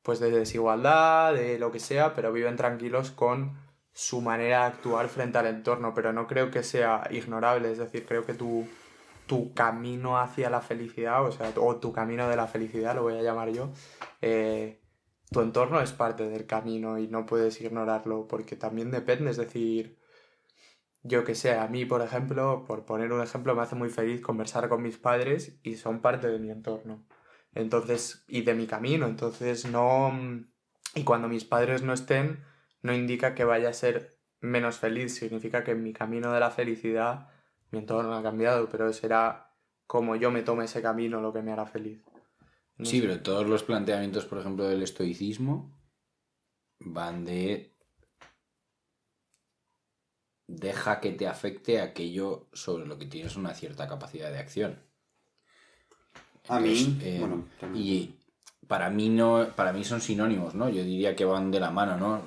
pues 0.00 0.20
de 0.20 0.30
desigualdad, 0.30 1.34
de 1.34 1.58
lo 1.58 1.70
que 1.70 1.80
sea, 1.80 2.14
pero 2.14 2.32
viven 2.32 2.56
tranquilos 2.56 3.10
con 3.10 3.58
su 3.96 4.20
manera 4.20 4.58
de 4.58 4.64
actuar 4.66 5.08
frente 5.08 5.38
al 5.38 5.46
entorno, 5.46 5.94
pero 5.94 6.12
no 6.12 6.26
creo 6.26 6.50
que 6.50 6.62
sea 6.62 7.08
ignorable, 7.10 7.72
es 7.72 7.78
decir, 7.78 8.04
creo 8.04 8.26
que 8.26 8.34
tu, 8.34 8.68
tu 9.26 9.54
camino 9.54 10.20
hacia 10.20 10.50
la 10.50 10.60
felicidad, 10.60 11.24
o 11.24 11.32
sea, 11.32 11.50
o 11.56 11.76
tu 11.76 11.94
camino 11.94 12.28
de 12.28 12.36
la 12.36 12.46
felicidad, 12.46 12.94
lo 12.94 13.04
voy 13.04 13.14
a 13.14 13.22
llamar 13.22 13.48
yo, 13.52 13.72
eh, 14.20 14.82
tu 15.30 15.40
entorno 15.40 15.80
es 15.80 15.92
parte 15.92 16.28
del 16.28 16.44
camino 16.44 16.98
y 16.98 17.08
no 17.08 17.24
puedes 17.24 17.58
ignorarlo 17.62 18.28
porque 18.28 18.54
también 18.54 18.90
depende, 18.90 19.30
es 19.30 19.38
decir, 19.38 19.98
yo 21.02 21.24
que 21.24 21.34
sé, 21.34 21.54
a 21.54 21.66
mí, 21.66 21.86
por 21.86 22.02
ejemplo, 22.02 22.64
por 22.66 22.84
poner 22.84 23.14
un 23.14 23.22
ejemplo, 23.22 23.54
me 23.54 23.62
hace 23.62 23.76
muy 23.76 23.88
feliz 23.88 24.20
conversar 24.20 24.68
con 24.68 24.82
mis 24.82 24.98
padres 24.98 25.58
y 25.62 25.76
son 25.76 26.02
parte 26.02 26.28
de 26.28 26.38
mi 26.38 26.50
entorno. 26.50 27.06
Entonces, 27.54 28.26
y 28.28 28.42
de 28.42 28.52
mi 28.52 28.66
camino, 28.66 29.06
entonces 29.06 29.64
no... 29.64 30.12
Y 30.94 31.04
cuando 31.04 31.28
mis 31.28 31.46
padres 31.46 31.82
no 31.82 31.94
estén, 31.94 32.44
no 32.82 32.94
indica 32.94 33.34
que 33.34 33.44
vaya 33.44 33.70
a 33.70 33.72
ser 33.72 34.18
menos 34.40 34.78
feliz, 34.78 35.14
significa 35.14 35.64
que 35.64 35.72
en 35.72 35.82
mi 35.82 35.92
camino 35.92 36.32
de 36.32 36.40
la 36.40 36.50
felicidad 36.50 37.28
mi 37.70 37.78
entorno 37.78 38.14
ha 38.14 38.22
cambiado, 38.22 38.68
pero 38.68 38.92
será 38.92 39.52
como 39.86 40.16
yo 40.16 40.30
me 40.30 40.42
tome 40.42 40.64
ese 40.64 40.82
camino 40.82 41.20
lo 41.20 41.32
que 41.32 41.42
me 41.42 41.52
hará 41.52 41.66
feliz. 41.66 42.02
sí, 42.82 43.00
pero 43.00 43.20
todos 43.22 43.46
los 43.46 43.62
planteamientos, 43.62 44.26
por 44.26 44.38
ejemplo, 44.38 44.64
del 44.64 44.82
estoicismo 44.82 45.76
van 46.78 47.24
de 47.24 47.72
deja 50.46 51.00
que 51.00 51.12
te 51.12 51.26
afecte 51.26 51.80
aquello 51.80 52.48
sobre 52.52 52.86
lo 52.86 52.98
que 52.98 53.06
tienes 53.06 53.36
una 53.36 53.54
cierta 53.54 53.88
capacidad 53.88 54.30
de 54.30 54.38
acción. 54.38 54.78
A 56.48 56.60
mí, 56.60 56.98
eh, 57.02 57.18
bueno, 57.18 57.48
y 57.74 58.14
para 58.68 58.90
mí 58.90 59.08
no, 59.08 59.48
para 59.54 59.72
mí 59.72 59.84
son 59.84 60.00
sinónimos, 60.00 60.54
¿no? 60.54 60.68
Yo 60.68 60.82
diría 60.82 61.14
que 61.14 61.24
van 61.24 61.50
de 61.50 61.60
la 61.60 61.70
mano, 61.70 61.96
¿no? 61.96 62.22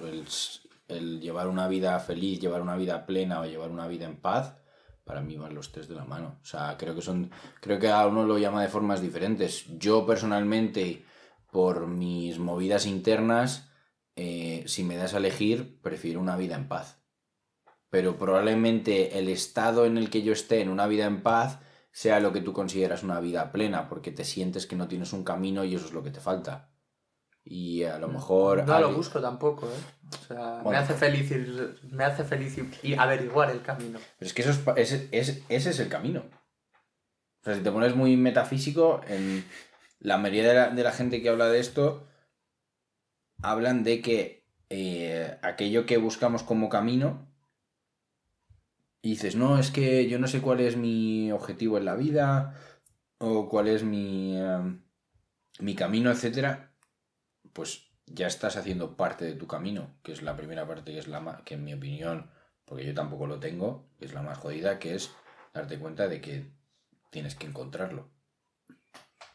El, 0.87 1.19
llevar 1.19 1.47
una 1.47 1.67
vida 1.67 1.99
feliz, 1.99 2.39
llevar 2.39 2.61
una 2.61 2.75
vida 2.75 3.05
plena 3.05 3.39
o 3.41 3.45
llevar 3.45 3.69
una 3.69 3.87
vida 3.87 4.05
en 4.05 4.17
paz, 4.17 4.55
para 5.03 5.21
mí 5.21 5.37
van 5.37 5.53
los 5.53 5.71
tres 5.71 5.87
de 5.87 5.95
la 5.95 6.05
mano. 6.05 6.39
O 6.41 6.45
sea, 6.45 6.75
creo 6.77 6.95
que 6.95 7.01
son, 7.01 7.29
creo 7.61 7.77
que 7.77 7.87
cada 7.87 8.07
uno 8.07 8.25
lo 8.25 8.39
llama 8.39 8.61
de 8.63 8.69
formas 8.69 9.01
diferentes. 9.01 9.65
Yo 9.77 10.05
personalmente, 10.05 11.05
por 11.51 11.87
mis 11.87 12.39
movidas 12.39 12.87
internas, 12.87 13.69
eh, 14.15 14.63
si 14.67 14.83
me 14.83 14.97
das 14.97 15.13
a 15.13 15.17
elegir, 15.17 15.79
prefiero 15.81 16.19
una 16.19 16.37
vida 16.37 16.55
en 16.55 16.67
paz. 16.67 16.99
Pero 17.89 18.17
probablemente 18.17 19.19
el 19.19 19.29
estado 19.29 19.85
en 19.85 19.97
el 19.97 20.09
que 20.09 20.23
yo 20.23 20.33
esté 20.33 20.61
en 20.61 20.69
una 20.69 20.87
vida 20.87 21.05
en 21.05 21.21
paz 21.21 21.59
sea 21.91 22.19
lo 22.19 22.31
que 22.31 22.41
tú 22.41 22.53
consideras 22.53 23.03
una 23.03 23.19
vida 23.19 23.51
plena, 23.51 23.89
porque 23.89 24.11
te 24.11 24.23
sientes 24.23 24.65
que 24.65 24.75
no 24.75 24.87
tienes 24.87 25.13
un 25.13 25.23
camino 25.23 25.63
y 25.63 25.75
eso 25.75 25.85
es 25.85 25.93
lo 25.93 26.03
que 26.03 26.11
te 26.11 26.19
falta. 26.19 26.69
Y 27.43 27.83
a 27.83 27.97
lo 27.97 28.07
mm. 28.07 28.13
mejor... 28.13 28.65
No 28.65 28.79
lo 28.79 28.93
busco 28.93 29.19
tampoco, 29.19 29.67
¿eh? 29.67 30.09
O 30.11 30.27
sea, 30.27 30.61
me 30.65 30.77
hace 30.77 30.93
feliz, 30.93 31.31
ir, 31.31 31.79
me 31.91 32.03
hace 32.03 32.23
feliz 32.23 32.57
y 32.83 32.93
averiguar 32.93 33.51
el 33.51 33.61
camino. 33.61 33.99
Pero 34.17 34.27
es 34.27 34.33
que 34.33 34.41
eso 34.41 34.51
es, 34.75 35.07
ese, 35.11 35.43
ese 35.49 35.69
es 35.69 35.79
el 35.79 35.89
camino. 35.89 36.23
O 37.41 37.43
sea, 37.43 37.55
si 37.55 37.61
te 37.61 37.71
pones 37.71 37.95
muy 37.95 38.17
metafísico, 38.17 39.01
en 39.07 39.45
la 39.99 40.17
mayoría 40.17 40.47
de 40.47 40.53
la, 40.53 40.69
de 40.69 40.83
la 40.83 40.91
gente 40.91 41.21
que 41.21 41.29
habla 41.29 41.47
de 41.47 41.59
esto, 41.59 42.07
hablan 43.41 43.83
de 43.83 44.01
que 44.01 44.45
eh, 44.69 45.37
aquello 45.41 45.85
que 45.85 45.97
buscamos 45.97 46.43
como 46.43 46.69
camino 46.69 47.28
y 49.01 49.11
dices, 49.11 49.35
no, 49.35 49.59
es 49.59 49.71
que 49.71 50.07
yo 50.09 50.19
no 50.19 50.27
sé 50.27 50.41
cuál 50.41 50.59
es 50.59 50.75
mi 50.75 51.31
objetivo 51.31 51.77
en 51.77 51.85
la 51.85 51.95
vida 51.95 52.55
o 53.17 53.47
cuál 53.47 53.67
es 53.67 53.83
mi, 53.83 54.37
em, 54.37 54.81
mi 55.59 55.75
camino, 55.75 56.11
etcétera, 56.11 56.73
pues 57.53 57.89
ya 58.05 58.27
estás 58.27 58.57
haciendo 58.57 58.97
parte 58.97 59.25
de 59.25 59.35
tu 59.35 59.47
camino, 59.47 59.95
que 60.03 60.11
es 60.11 60.21
la 60.21 60.35
primera 60.35 60.67
parte, 60.67 60.91
que 60.91 60.99
es 60.99 61.07
la 61.07 61.41
que 61.45 61.55
en 61.55 61.63
mi 61.63 61.73
opinión, 61.73 62.29
porque 62.65 62.85
yo 62.85 62.93
tampoco 62.93 63.27
lo 63.27 63.39
tengo, 63.39 63.89
es 63.99 64.13
la 64.13 64.21
más 64.21 64.37
jodida, 64.37 64.79
que 64.79 64.95
es 64.95 65.11
darte 65.53 65.79
cuenta 65.79 66.07
de 66.07 66.21
que 66.21 66.51
tienes 67.09 67.35
que 67.35 67.47
encontrarlo. 67.47 68.09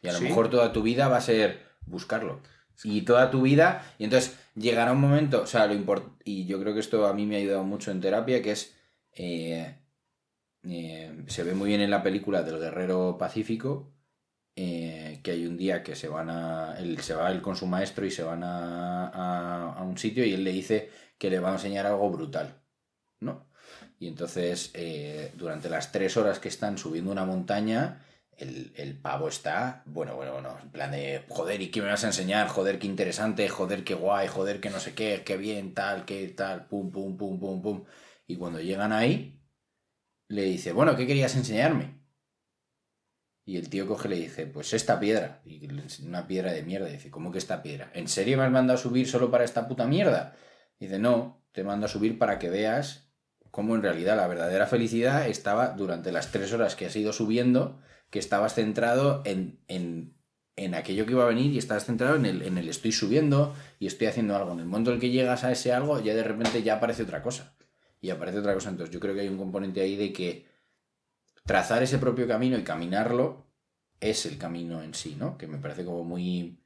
Y 0.02 0.08
a 0.08 0.12
lo 0.12 0.20
mejor 0.20 0.50
toda 0.50 0.72
tu 0.72 0.82
vida 0.82 1.08
va 1.08 1.16
a 1.16 1.22
ser 1.22 1.62
buscarlo. 1.86 2.40
Y 2.82 3.02
toda 3.02 3.30
tu 3.30 3.42
vida, 3.42 3.94
y 3.98 4.04
entonces 4.04 4.36
llegará 4.54 4.92
un 4.92 5.00
momento, 5.00 5.42
o 5.42 5.46
sea, 5.46 5.66
lo 5.66 5.74
import 5.74 6.20
y 6.24 6.44
yo 6.46 6.60
creo 6.60 6.74
que 6.74 6.80
esto 6.80 7.06
a 7.06 7.14
mí 7.14 7.24
me 7.24 7.36
ha 7.36 7.38
ayudado 7.38 7.64
mucho 7.64 7.90
en 7.90 8.00
terapia, 8.00 8.42
que 8.42 8.50
es 8.50 8.76
eh, 9.14 9.76
eh, 10.64 11.24
se 11.26 11.42
ve 11.44 11.54
muy 11.54 11.68
bien 11.68 11.80
en 11.80 11.90
la 11.90 12.02
película 12.02 12.42
del 12.42 12.58
Guerrero 12.58 13.16
Pacífico, 13.18 13.92
eh, 14.56 15.20
que 15.22 15.32
hay 15.32 15.46
un 15.46 15.56
día 15.56 15.82
que 15.82 15.96
se 15.96 16.08
van 16.08 16.30
a. 16.30 16.76
Él, 16.78 17.00
se 17.00 17.14
va 17.14 17.30
él 17.30 17.42
con 17.42 17.56
su 17.56 17.66
maestro 17.66 18.06
y 18.06 18.10
se 18.10 18.22
van 18.22 18.42
a, 18.44 19.08
a, 19.72 19.82
un 19.82 19.98
sitio 19.98 20.24
y 20.24 20.34
él 20.34 20.44
le 20.44 20.52
dice 20.52 20.90
que 21.18 21.30
le 21.30 21.40
va 21.40 21.50
a 21.50 21.54
enseñar 21.54 21.86
algo 21.86 22.10
brutal. 22.10 22.62
¿No? 23.20 23.48
Y 23.98 24.08
entonces, 24.08 24.72
durante 25.36 25.70
las 25.70 25.92
tres 25.92 26.16
horas 26.16 26.38
que 26.38 26.48
están 26.48 26.78
subiendo 26.78 27.12
una 27.12 27.24
montaña, 27.24 28.04
el, 28.38 28.72
el, 28.76 28.96
pavo 28.98 29.28
está, 29.28 29.82
bueno, 29.86 30.16
bueno, 30.16 30.32
bueno, 30.32 30.58
en 30.62 30.70
plan 30.70 30.90
de, 30.90 31.24
joder, 31.28 31.60
¿y 31.62 31.70
qué 31.70 31.80
me 31.80 31.88
vas 31.88 32.04
a 32.04 32.08
enseñar? 32.08 32.48
Joder, 32.48 32.78
qué 32.78 32.86
interesante, 32.86 33.48
joder, 33.48 33.84
qué 33.84 33.94
guay, 33.94 34.28
joder, 34.28 34.60
qué 34.60 34.70
no 34.70 34.80
sé 34.80 34.94
qué, 34.94 35.22
qué 35.24 35.36
bien, 35.36 35.74
tal, 35.74 36.04
qué 36.04 36.28
tal, 36.28 36.66
pum, 36.66 36.90
pum, 36.90 37.16
pum, 37.16 37.38
pum, 37.38 37.62
pum. 37.62 37.84
Y 38.26 38.36
cuando 38.36 38.60
llegan 38.60 38.92
ahí, 38.92 39.40
le 40.28 40.44
dice, 40.44 40.72
bueno, 40.72 40.96
¿qué 40.96 41.06
querías 41.06 41.36
enseñarme? 41.36 42.04
Y 43.46 43.58
el 43.58 43.68
tío 43.68 43.86
coge 43.86 44.08
y 44.08 44.10
le 44.10 44.16
dice, 44.16 44.46
pues 44.46 44.72
esta 44.72 44.98
piedra. 44.98 45.42
Y 45.44 45.68
una 46.06 46.26
piedra 46.26 46.52
de 46.52 46.62
mierda. 46.62 46.88
Dice, 46.88 47.10
¿cómo 47.10 47.30
que 47.30 47.38
esta 47.38 47.62
piedra? 47.62 47.90
¿En 47.94 48.08
serio 48.08 48.38
me 48.38 48.44
has 48.44 48.50
mandado 48.50 48.78
a 48.78 48.82
subir 48.82 49.06
solo 49.06 49.30
para 49.30 49.44
esta 49.44 49.68
puta 49.68 49.86
mierda? 49.86 50.34
Y 50.78 50.86
dice, 50.86 50.98
no, 50.98 51.44
te 51.52 51.62
mando 51.62 51.86
a 51.86 51.90
subir 51.90 52.18
para 52.18 52.38
que 52.38 52.48
veas 52.48 53.12
cómo 53.50 53.74
en 53.76 53.82
realidad 53.82 54.16
la 54.16 54.26
verdadera 54.26 54.66
felicidad 54.66 55.28
estaba 55.28 55.68
durante 55.68 56.10
las 56.10 56.32
tres 56.32 56.52
horas 56.52 56.74
que 56.74 56.86
has 56.86 56.96
ido 56.96 57.12
subiendo, 57.12 57.80
que 58.10 58.18
estabas 58.18 58.54
centrado 58.54 59.22
en, 59.26 59.60
en, 59.68 60.16
en 60.56 60.74
aquello 60.74 61.04
que 61.04 61.12
iba 61.12 61.24
a 61.24 61.28
venir 61.28 61.52
y 61.52 61.58
estabas 61.58 61.84
centrado 61.84 62.16
en 62.16 62.26
el, 62.26 62.42
en 62.42 62.58
el 62.58 62.68
estoy 62.68 62.92
subiendo 62.92 63.54
y 63.78 63.86
estoy 63.86 64.06
haciendo 64.06 64.34
algo. 64.34 64.52
En 64.52 64.60
el 64.60 64.66
momento 64.66 64.90
en 64.90 64.96
el 64.96 65.00
que 65.00 65.10
llegas 65.10 65.44
a 65.44 65.52
ese 65.52 65.72
algo, 65.72 66.00
ya 66.00 66.14
de 66.14 66.24
repente 66.24 66.62
ya 66.62 66.76
aparece 66.76 67.02
otra 67.02 67.22
cosa 67.22 67.53
y 68.04 68.10
aparece 68.10 68.38
otra 68.38 68.52
cosa. 68.52 68.68
Entonces 68.68 68.92
yo 68.92 69.00
creo 69.00 69.14
que 69.14 69.22
hay 69.22 69.28
un 69.28 69.38
componente 69.38 69.80
ahí 69.80 69.96
de 69.96 70.12
que 70.12 70.46
trazar 71.46 71.82
ese 71.82 71.96
propio 71.96 72.28
camino 72.28 72.58
y 72.58 72.62
caminarlo 72.62 73.46
es 73.98 74.26
el 74.26 74.36
camino 74.36 74.82
en 74.82 74.92
sí, 74.92 75.16
¿no? 75.18 75.38
Que 75.38 75.46
me 75.46 75.56
parece 75.56 75.86
como 75.86 76.04
muy 76.04 76.58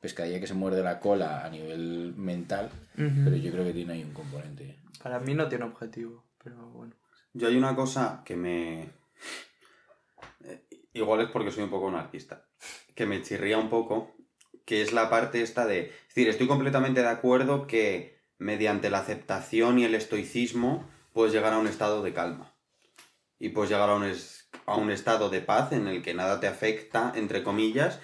pescadilla 0.00 0.40
que 0.40 0.46
se 0.46 0.54
muerde 0.54 0.82
la 0.82 0.98
cola 0.98 1.44
a 1.44 1.50
nivel 1.50 2.14
mental, 2.16 2.70
pero 2.94 3.36
yo 3.36 3.52
creo 3.52 3.64
que 3.64 3.74
tiene 3.74 3.92
ahí 3.92 4.04
un 4.04 4.14
componente. 4.14 4.78
Para 5.02 5.20
mí 5.20 5.34
no 5.34 5.46
tiene 5.50 5.66
objetivo, 5.66 6.24
pero 6.42 6.56
bueno. 6.70 6.94
Yo 7.34 7.48
hay 7.48 7.56
una 7.56 7.76
cosa 7.76 8.22
que 8.24 8.34
me... 8.34 8.88
Eh, 10.44 10.62
igual 10.94 11.20
es 11.20 11.28
porque 11.28 11.50
soy 11.50 11.64
un 11.64 11.70
poco 11.70 11.88
anarquista, 11.88 12.46
que 12.94 13.04
me 13.04 13.20
chirría 13.20 13.58
un 13.58 13.68
poco, 13.68 14.16
que 14.64 14.80
es 14.80 14.94
la 14.94 15.10
parte 15.10 15.42
esta 15.42 15.66
de... 15.66 15.80
Es 15.80 16.14
decir, 16.14 16.28
estoy 16.30 16.46
completamente 16.46 17.02
de 17.02 17.08
acuerdo 17.08 17.66
que 17.66 18.15
mediante 18.38 18.90
la 18.90 18.98
aceptación 18.98 19.78
y 19.78 19.84
el 19.84 19.94
estoicismo, 19.94 20.88
puedes 21.12 21.32
llegar 21.32 21.52
a 21.52 21.58
un 21.58 21.66
estado 21.66 22.02
de 22.02 22.12
calma. 22.12 22.54
Y 23.38 23.50
puedes 23.50 23.70
llegar 23.70 23.90
a 23.90 23.94
un, 23.94 24.12
a 24.66 24.76
un 24.76 24.90
estado 24.90 25.30
de 25.30 25.40
paz 25.40 25.72
en 25.72 25.86
el 25.88 26.02
que 26.02 26.14
nada 26.14 26.40
te 26.40 26.46
afecta, 26.46 27.12
entre 27.14 27.42
comillas, 27.42 28.00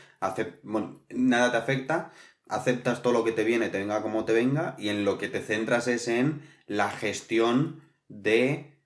nada 1.11 1.51
te 1.51 1.57
afecta, 1.57 2.13
aceptas 2.49 3.03
todo 3.03 3.13
lo 3.13 3.25
que 3.25 3.33
te 3.33 3.45
viene, 3.45 3.69
te 3.69 3.79
venga 3.79 4.03
como 4.03 4.25
te 4.25 4.33
venga, 4.33 4.77
y 4.79 4.89
en 4.89 5.05
lo 5.05 5.19
que 5.19 5.29
te 5.29 5.41
centras 5.41 5.89
es 5.89 6.09
en 6.09 6.43
la 6.67 6.91
gestión 6.91 7.83
de 8.09 8.79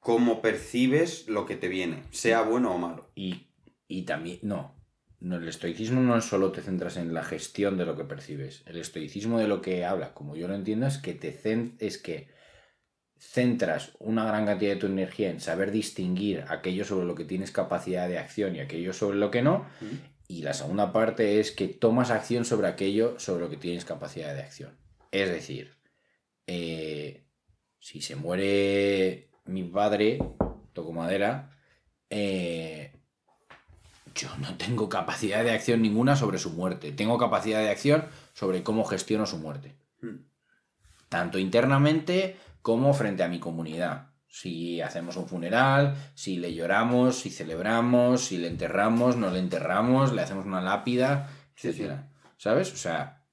cómo 0.00 0.42
percibes 0.42 1.28
lo 1.28 1.46
que 1.46 1.56
te 1.56 1.68
viene, 1.68 2.02
sea 2.10 2.42
bueno 2.42 2.74
o 2.74 2.78
malo. 2.78 3.10
Y, 3.14 3.48
y 3.86 4.02
también, 4.02 4.40
no, 4.42 4.74
no, 5.22 5.36
el 5.36 5.46
estoicismo 5.46 6.00
no 6.00 6.16
es 6.16 6.24
solo 6.24 6.50
te 6.50 6.62
centras 6.62 6.96
en 6.96 7.14
la 7.14 7.22
gestión 7.22 7.78
de 7.78 7.86
lo 7.86 7.96
que 7.96 8.02
percibes. 8.02 8.64
El 8.66 8.76
estoicismo 8.76 9.38
de 9.38 9.46
lo 9.46 9.62
que 9.62 9.84
habla, 9.84 10.14
como 10.14 10.34
yo 10.34 10.48
lo 10.48 10.54
entiendo, 10.56 10.88
es 10.88 10.98
que 10.98 11.14
te 11.14 11.32
es 11.78 11.98
que 11.98 12.28
centras 13.16 13.92
una 14.00 14.24
gran 14.24 14.46
cantidad 14.46 14.72
de 14.72 14.80
tu 14.80 14.86
energía 14.86 15.30
en 15.30 15.40
saber 15.40 15.70
distinguir 15.70 16.44
aquello 16.48 16.84
sobre 16.84 17.06
lo 17.06 17.14
que 17.14 17.24
tienes 17.24 17.52
capacidad 17.52 18.08
de 18.08 18.18
acción 18.18 18.56
y 18.56 18.60
aquello 18.60 18.92
sobre 18.92 19.16
lo 19.16 19.30
que 19.30 19.42
no. 19.42 19.64
Y 20.26 20.42
la 20.42 20.54
segunda 20.54 20.92
parte 20.92 21.38
es 21.38 21.52
que 21.52 21.68
tomas 21.68 22.10
acción 22.10 22.44
sobre 22.44 22.66
aquello 22.66 23.16
sobre 23.20 23.44
lo 23.44 23.50
que 23.50 23.56
tienes 23.56 23.84
capacidad 23.84 24.34
de 24.34 24.42
acción. 24.42 24.76
Es 25.12 25.30
decir, 25.30 25.76
eh, 26.48 27.28
si 27.78 28.00
se 28.00 28.16
muere 28.16 29.30
mi 29.44 29.62
padre, 29.62 30.18
toco 30.72 30.92
madera, 30.92 31.56
eh, 32.10 33.01
yo 34.14 34.28
no 34.38 34.56
tengo 34.56 34.88
capacidad 34.88 35.44
de 35.44 35.52
acción 35.52 35.82
ninguna 35.82 36.16
sobre 36.16 36.38
su 36.38 36.50
muerte. 36.50 36.92
Tengo 36.92 37.18
capacidad 37.18 37.60
de 37.60 37.70
acción 37.70 38.06
sobre 38.32 38.62
cómo 38.62 38.84
gestiono 38.84 39.26
su 39.26 39.38
muerte. 39.38 39.76
Hmm. 40.00 40.26
Tanto 41.08 41.38
internamente 41.38 42.36
como 42.62 42.94
frente 42.94 43.22
a 43.22 43.28
mi 43.28 43.38
comunidad. 43.38 44.12
Si 44.28 44.80
hacemos 44.80 45.16
un 45.16 45.28
funeral, 45.28 45.94
si 46.14 46.38
le 46.38 46.54
lloramos, 46.54 47.18
si 47.18 47.30
celebramos, 47.30 48.24
si 48.24 48.38
le 48.38 48.48
enterramos, 48.48 49.16
no 49.16 49.30
le 49.30 49.38
enterramos, 49.38 50.12
le 50.12 50.22
hacemos 50.22 50.46
una 50.46 50.62
lápida, 50.62 51.28
etc. 51.56 52.00
¿Sabes? 52.38 52.72
O 52.72 52.76
sea, 52.76 53.26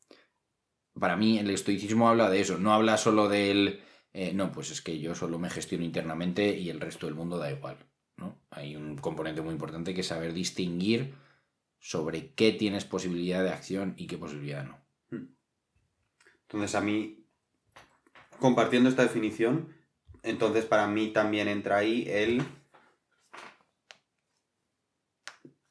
para 1.00 1.16
mí 1.16 1.40
el 1.40 1.50
estoicismo 1.50 2.10
habla 2.10 2.30
de 2.30 2.42
eso, 2.42 2.58
no 2.58 2.74
habla 2.74 2.98
solo 2.98 3.30
del... 3.30 3.82
Eh, 4.12 4.34
no, 4.34 4.52
pues 4.52 4.72
es 4.72 4.82
que 4.82 5.00
yo 5.00 5.16
solo 5.16 5.40
me 5.40 5.50
gestiono 5.50 5.86
internamente 5.86 6.58
y 6.58 6.70
el 6.70 6.82
resto 6.82 7.06
del 7.06 7.16
mundo 7.16 7.38
da 7.38 7.52
igual. 7.52 7.78
Hay 8.52 8.76
un 8.76 8.98
componente 8.98 9.42
muy 9.42 9.52
importante 9.52 9.94
que 9.94 10.02
es 10.02 10.08
saber 10.08 10.34
distinguir 10.34 11.14
sobre 11.80 12.34
qué 12.34 12.52
tienes 12.52 12.86
posibilidad 12.86 13.44
de 13.44 13.52
acción 13.52 13.94
y 13.98 14.08
qué 14.08 14.18
posibilidad 14.18 14.66
no. 14.66 14.78
Hmm. 15.12 15.28
Entonces 16.44 16.76
a 16.76 16.82
mí, 16.82 17.26
compartiendo 18.40 18.90
esta 18.90 19.04
definición, 19.04 19.74
entonces 20.24 20.66
para 20.66 20.88
mí 20.88 21.12
también 21.12 21.48
entra 21.48 21.78
ahí 21.78 22.06
el 22.10 22.44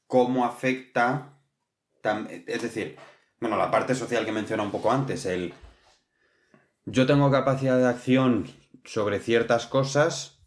cómo 0.07 0.45
afecta, 0.47 1.39
es 2.47 2.63
decir, 2.63 2.97
bueno, 3.41 3.57
la 3.57 3.71
parte 3.71 3.95
social 3.95 4.25
que 4.25 4.33
menciona 4.33 4.63
un 4.63 4.71
poco 4.71 4.91
antes, 4.91 5.27
el 5.27 5.53
yo 6.87 7.07
tengo 7.07 7.31
capacidad 7.31 7.77
de 7.77 7.87
acción 7.87 8.49
sobre 8.85 9.21
ciertas 9.21 9.67
cosas 9.67 10.38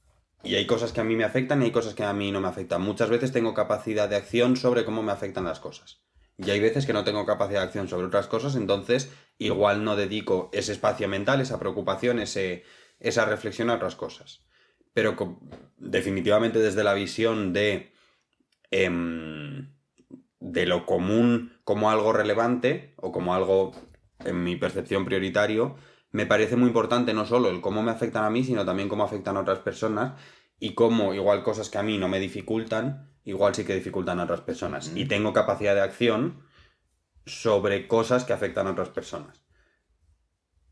y 0.43 0.55
hay 0.55 0.65
cosas 0.65 0.91
que 0.91 1.01
a 1.01 1.03
mí 1.03 1.15
me 1.15 1.23
afectan 1.23 1.61
y 1.61 1.65
hay 1.65 1.71
cosas 1.71 1.93
que 1.93 2.03
a 2.03 2.13
mí 2.13 2.31
no 2.31 2.41
me 2.41 2.47
afectan. 2.47 2.81
Muchas 2.81 3.09
veces 3.09 3.31
tengo 3.31 3.53
capacidad 3.53 4.09
de 4.09 4.15
acción 4.15 4.57
sobre 4.57 4.85
cómo 4.85 5.03
me 5.03 5.11
afectan 5.11 5.43
las 5.43 5.59
cosas. 5.59 6.01
Y 6.37 6.49
hay 6.49 6.59
veces 6.59 6.85
que 6.85 6.93
no 6.93 7.03
tengo 7.03 7.25
capacidad 7.25 7.59
de 7.59 7.67
acción 7.67 7.87
sobre 7.87 8.07
otras 8.07 8.27
cosas, 8.27 8.55
entonces 8.55 9.11
igual 9.37 9.83
no 9.83 9.95
dedico 9.95 10.49
ese 10.53 10.71
espacio 10.71 11.07
mental, 11.07 11.41
esa 11.41 11.59
preocupación, 11.59 12.19
ese, 12.19 12.63
esa 12.99 13.25
reflexión 13.25 13.69
a 13.69 13.75
otras 13.75 13.95
cosas. 13.95 14.43
Pero 14.93 15.15
definitivamente 15.77 16.59
desde 16.59 16.83
la 16.83 16.93
visión 16.93 17.53
de, 17.53 17.93
em, 18.71 19.73
de 20.39 20.65
lo 20.65 20.85
común 20.85 21.53
como 21.63 21.91
algo 21.91 22.11
relevante 22.13 22.93
o 22.97 23.11
como 23.11 23.35
algo, 23.35 23.71
en 24.25 24.43
mi 24.43 24.55
percepción, 24.55 25.05
prioritario, 25.05 25.75
me 26.11 26.25
parece 26.25 26.55
muy 26.55 26.67
importante 26.67 27.13
no 27.13 27.25
solo 27.25 27.49
el 27.49 27.61
cómo 27.61 27.81
me 27.83 27.91
afectan 27.91 28.23
a 28.23 28.29
mí, 28.29 28.43
sino 28.43 28.65
también 28.65 28.89
cómo 28.89 29.03
afectan 29.03 29.37
a 29.37 29.41
otras 29.41 29.59
personas 29.59 30.13
y 30.59 30.73
cómo 30.73 31.13
igual 31.13 31.43
cosas 31.43 31.69
que 31.69 31.77
a 31.77 31.83
mí 31.83 31.97
no 31.97 32.07
me 32.07 32.19
dificultan, 32.19 33.09
igual 33.23 33.55
sí 33.55 33.63
que 33.63 33.75
dificultan 33.75 34.19
a 34.19 34.23
otras 34.23 34.41
personas. 34.41 34.91
Y 34.93 35.05
tengo 35.05 35.33
capacidad 35.33 35.73
de 35.73 35.81
acción 35.81 36.43
sobre 37.25 37.87
cosas 37.87 38.25
que 38.25 38.33
afectan 38.33 38.67
a 38.67 38.71
otras 38.71 38.89
personas. 38.89 39.41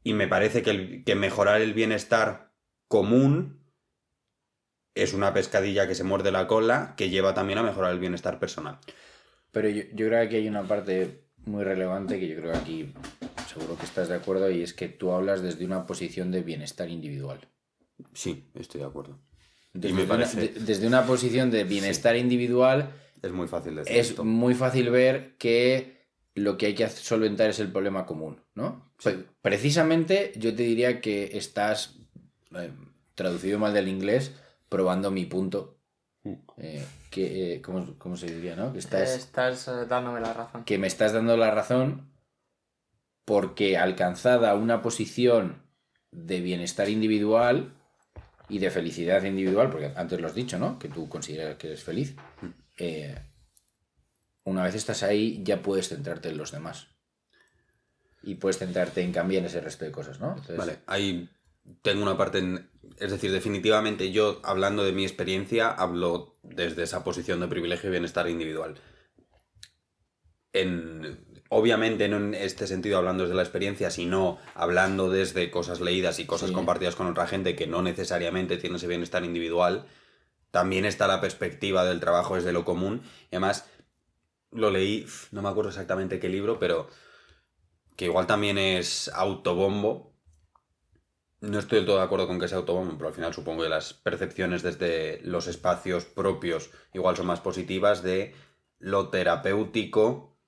Y 0.04 0.14
me 0.14 0.28
parece 0.28 0.62
que, 0.62 1.04
que 1.04 1.16
mejorar 1.16 1.62
el 1.62 1.74
bienestar 1.74 2.52
común 2.88 3.64
es 4.96 5.14
una 5.14 5.34
pescadilla 5.34 5.88
que 5.88 5.96
se 5.96 6.04
muerde 6.04 6.32
la 6.32 6.48
cola 6.48 6.96
que 6.98 7.10
lleva 7.10 7.34
también 7.34 7.60
a 7.60 7.64
mejorar 7.64 7.94
el 7.94 8.00
bienestar 8.00 8.40
personal. 8.40 8.80
Pero 9.52 9.70
yo, 9.70 9.84
yo 9.94 10.08
creo 10.08 10.30
que 10.30 10.38
hay 10.38 10.48
una 10.48 10.64
parte 10.64 11.24
muy 11.46 11.64
relevante 11.64 12.20
que 12.20 12.28
yo 12.28 12.36
creo 12.36 12.52
que 12.52 12.58
aquí 12.58 12.94
seguro 13.50 13.78
que 13.78 13.86
estás 13.86 14.08
de 14.08 14.16
acuerdo 14.16 14.50
y 14.50 14.62
es 14.62 14.74
que 14.74 14.88
tú 14.88 15.12
hablas 15.12 15.42
desde 15.42 15.66
una 15.66 15.86
posición 15.86 16.32
de 16.32 16.44
bienestar 16.44 16.90
individual. 16.90 17.40
Sí, 18.14 18.50
estoy 18.56 18.82
de 18.82 18.88
acuerdo. 18.88 19.20
Desde, 19.74 19.96
me 19.96 20.06
parece... 20.06 20.54
una, 20.56 20.66
desde 20.66 20.88
una 20.88 21.06
posición 21.06 21.52
de 21.52 21.64
bienestar 21.64 22.16
individual 22.16 22.92
es 23.22 23.32
muy 23.32 23.48
fácil 23.48 23.76
decir 23.76 23.96
Es 23.96 24.18
muy 24.18 24.56
fácil 24.56 24.90
ver 24.90 25.36
que 25.38 26.00
lo 26.36 26.58
que 26.58 26.68
hay 26.68 26.76
que 26.76 26.88
solventar 26.90 27.50
es 27.50 27.60
el 27.60 27.72
problema 27.72 28.06
común, 28.06 28.42
¿no? 28.56 28.94
Precisamente 29.42 30.34
yo 30.36 30.56
te 30.56 30.64
diría 30.64 31.02
que 31.02 31.38
estás, 31.38 31.98
eh, 32.56 32.72
traducido 33.16 33.60
mal 33.60 33.74
del 33.74 33.88
inglés, 33.88 34.34
probando 34.70 35.12
mi 35.12 35.26
punto. 35.26 35.78
Mm. 36.24 36.34
Eh, 36.58 36.86
que, 37.10 37.56
eh, 37.56 37.62
¿cómo, 37.62 38.18
se 38.18 38.28
diría, 38.28 38.56
no? 38.56 38.72
Que 38.74 38.80
estás, 38.80 39.16
estás 39.16 39.66
dándome 39.88 40.22
la 40.22 40.34
razón. 40.34 40.64
Que 40.64 40.78
me 40.78 40.88
estás 40.88 41.14
dando 41.14 41.36
la 41.36 41.52
razón 41.52 42.09
porque 43.30 43.78
alcanzada 43.78 44.56
una 44.56 44.82
posición 44.82 45.62
de 46.10 46.42
bienestar 46.42 46.90
individual 46.90 47.76
y 48.48 48.58
de 48.58 48.72
felicidad 48.72 49.24
individual, 49.24 49.70
porque 49.70 49.94
antes 49.96 50.20
lo 50.20 50.26
has 50.26 50.34
dicho, 50.34 50.58
¿no? 50.58 50.80
Que 50.80 50.90
tú 50.90 51.08
consideras 51.08 51.56
que 51.58 51.68
eres 51.68 51.84
feliz. 51.84 52.16
Mm. 52.42 52.48
Eh, 52.80 53.22
una 54.46 54.64
vez 54.64 54.74
estás 54.74 55.04
ahí, 55.04 55.44
ya 55.44 55.62
puedes 55.62 55.90
centrarte 55.90 56.30
en 56.30 56.40
los 56.40 56.52
demás. 56.52 56.88
Y 58.24 58.34
puedes 58.34 58.58
centrarte 58.58 59.04
en 59.04 59.12
cambiar 59.12 59.46
ese 59.46 59.62
resto 59.62 59.86
de 59.86 59.92
cosas, 59.92 60.20
¿no? 60.20 60.36
Vale, 60.58 60.80
ahí 60.88 61.30
tengo 61.84 62.02
una 62.02 62.18
parte 62.18 62.40
en... 62.40 62.68
Es 62.98 63.12
decir, 63.12 63.32
definitivamente 63.32 64.12
yo, 64.12 64.42
hablando 64.44 64.84
de 64.84 64.92
mi 64.92 65.04
experiencia, 65.04 65.70
hablo 65.70 66.40
desde 66.42 66.82
esa 66.82 67.04
posición 67.04 67.42
de 67.42 67.48
privilegio 67.48 67.90
y 67.90 67.92
bienestar 67.92 68.28
individual. 68.28 68.74
En, 70.52 71.29
obviamente 71.50 72.08
no 72.08 72.18
en 72.18 72.36
este 72.36 72.68
sentido 72.68 72.98
hablando 72.98 73.24
desde 73.24 73.36
la 73.36 73.42
experiencia, 73.42 73.90
sino 73.90 74.38
hablando 74.54 75.10
desde 75.10 75.52
cosas 75.52 75.82
leídas 75.82 76.20
y 76.20 76.26
cosas 76.26 76.52
compartidas 76.52 76.96
con 76.96 77.08
otra 77.08 77.28
gente 77.28 77.56
que 77.56 77.68
no 77.68 77.82
necesariamente 77.82 78.58
tiene 78.58 78.78
ese 78.78 78.88
bienestar 78.88 79.26
individual, 79.26 79.86
también 80.52 80.86
está 80.86 81.08
la 81.08 81.22
perspectiva 81.22 81.86
del 81.86 82.00
trabajo 82.00 82.36
desde 82.36 82.54
lo 82.54 82.66
común. 82.66 83.02
Y 83.32 83.36
además, 83.36 83.68
lo 84.52 84.70
leí, 84.70 85.06
no 85.32 85.42
me 85.42 85.50
acuerdo 85.50 85.70
exactamente 85.70 86.20
qué 86.20 86.30
libro, 86.30 86.60
pero 86.60 86.88
que 87.96 88.06
igual 88.06 88.28
también 88.28 88.58
es 88.58 89.10
autobombo. 89.10 90.14
No 91.42 91.58
estoy 91.58 91.80
del 91.80 91.86
todo 91.86 91.98
de 91.98 92.04
acuerdo 92.04 92.28
con 92.28 92.40
que 92.40 92.48
sea 92.48 92.60
autobombo, 92.60 92.98
pero 92.98 93.10
al 93.10 93.16
final 93.16 93.34
supongo 93.34 93.64
que 93.64 93.70
las 93.70 93.94
percepciones 93.94 94.62
desde 94.62 95.20
los 95.24 95.48
espacios 95.48 96.06
propios 96.06 96.70
igual 96.94 97.16
son 97.16 97.28
más 97.28 97.40
positivas 97.40 98.04
de 98.04 98.36
lo 98.78 99.10
terapéutico 99.10 100.39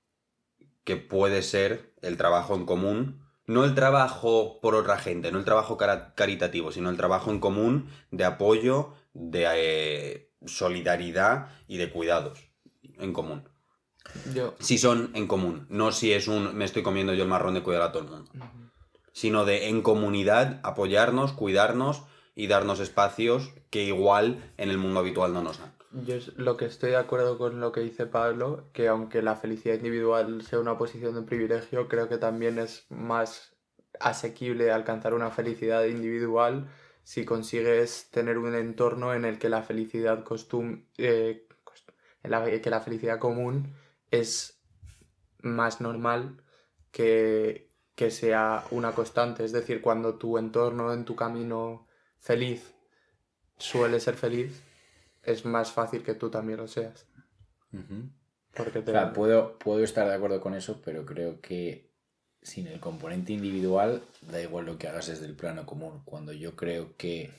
que 0.83 0.97
puede 0.97 1.41
ser 1.41 1.93
el 2.01 2.17
trabajo 2.17 2.55
en 2.55 2.65
común. 2.65 3.21
No 3.45 3.65
el 3.65 3.75
trabajo 3.75 4.59
por 4.61 4.75
otra 4.75 4.97
gente, 4.97 5.31
no 5.31 5.39
el 5.39 5.45
trabajo 5.45 5.77
caritativo, 5.77 6.71
sino 6.71 6.89
el 6.89 6.97
trabajo 6.97 7.31
en 7.31 7.39
común 7.39 7.89
de 8.11 8.23
apoyo, 8.23 8.93
de 9.13 9.47
eh, 9.55 10.31
solidaridad 10.45 11.49
y 11.67 11.77
de 11.77 11.91
cuidados 11.91 12.39
en 12.97 13.13
común. 13.13 13.49
Si 14.59 14.77
son 14.77 15.11
en 15.13 15.27
común, 15.27 15.67
no 15.69 15.91
si 15.91 16.13
es 16.13 16.27
un 16.27 16.55
me 16.55 16.65
estoy 16.65 16.83
comiendo 16.83 17.13
yo 17.13 17.23
el 17.23 17.29
marrón 17.29 17.53
de 17.53 17.63
cuidar 17.63 17.81
a 17.81 17.91
todo 17.91 18.03
el 18.03 18.09
mundo. 18.09 18.31
Sino 19.11 19.45
de 19.45 19.69
en 19.69 19.81
comunidad 19.81 20.59
apoyarnos, 20.63 21.33
cuidarnos 21.33 22.03
y 22.35 22.47
darnos 22.47 22.79
espacios 22.79 23.51
que 23.69 23.83
igual 23.83 24.53
en 24.57 24.69
el 24.69 24.77
mundo 24.77 24.99
habitual 24.99 25.33
no 25.33 25.43
nos 25.43 25.59
dan. 25.59 25.73
Yo 25.93 26.15
lo 26.37 26.55
que 26.55 26.65
estoy 26.65 26.91
de 26.91 26.97
acuerdo 26.97 27.37
con 27.37 27.59
lo 27.59 27.73
que 27.73 27.81
dice 27.81 28.05
Pablo, 28.05 28.69
que 28.71 28.87
aunque 28.87 29.21
la 29.21 29.35
felicidad 29.35 29.75
individual 29.75 30.41
sea 30.41 30.59
una 30.59 30.77
posición 30.77 31.15
de 31.15 31.23
privilegio, 31.23 31.89
creo 31.89 32.07
que 32.07 32.17
también 32.17 32.59
es 32.59 32.85
más 32.89 33.57
asequible 33.99 34.71
alcanzar 34.71 35.13
una 35.13 35.31
felicidad 35.31 35.83
individual 35.85 36.69
si 37.03 37.25
consigues 37.25 38.09
tener 38.09 38.37
un 38.37 38.55
entorno 38.55 39.13
en 39.13 39.25
el 39.25 39.37
que 39.37 39.49
la 39.49 39.63
felicidad 39.63 40.23
costum 40.23 40.85
eh, 40.97 41.47
que 42.23 42.69
la 42.69 42.81
felicidad 42.81 43.19
común 43.19 43.73
es 44.11 44.61
más 45.41 45.81
normal 45.81 46.41
que, 46.91 47.71
que 47.95 48.11
sea 48.11 48.63
una 48.71 48.93
constante. 48.93 49.43
Es 49.43 49.51
decir, 49.51 49.81
cuando 49.81 50.15
tu 50.17 50.37
entorno 50.37 50.93
en 50.93 51.03
tu 51.03 51.15
camino 51.15 51.87
feliz 52.19 52.73
suele 53.57 53.99
ser 53.99 54.15
feliz, 54.15 54.61
es 55.23 55.45
más 55.45 55.71
fácil 55.71 56.03
que 56.03 56.15
tú 56.15 56.29
también 56.29 56.59
lo 56.59 56.67
seas. 56.67 57.07
Porque 58.55 58.81
puedo, 59.13 59.57
puedo 59.57 59.83
estar 59.83 60.07
de 60.07 60.15
acuerdo 60.15 60.41
con 60.41 60.53
eso, 60.53 60.81
pero 60.83 61.05
creo 61.05 61.39
que 61.41 61.91
sin 62.41 62.67
el 62.67 62.79
componente 62.79 63.33
individual 63.33 64.03
da 64.29 64.41
igual 64.41 64.65
lo 64.65 64.77
que 64.77 64.87
hagas 64.87 65.07
desde 65.07 65.25
el 65.25 65.35
plano 65.35 65.65
común. 65.65 66.01
Cuando 66.05 66.33
yo 66.33 66.55
creo 66.55 66.95
que 66.97 67.31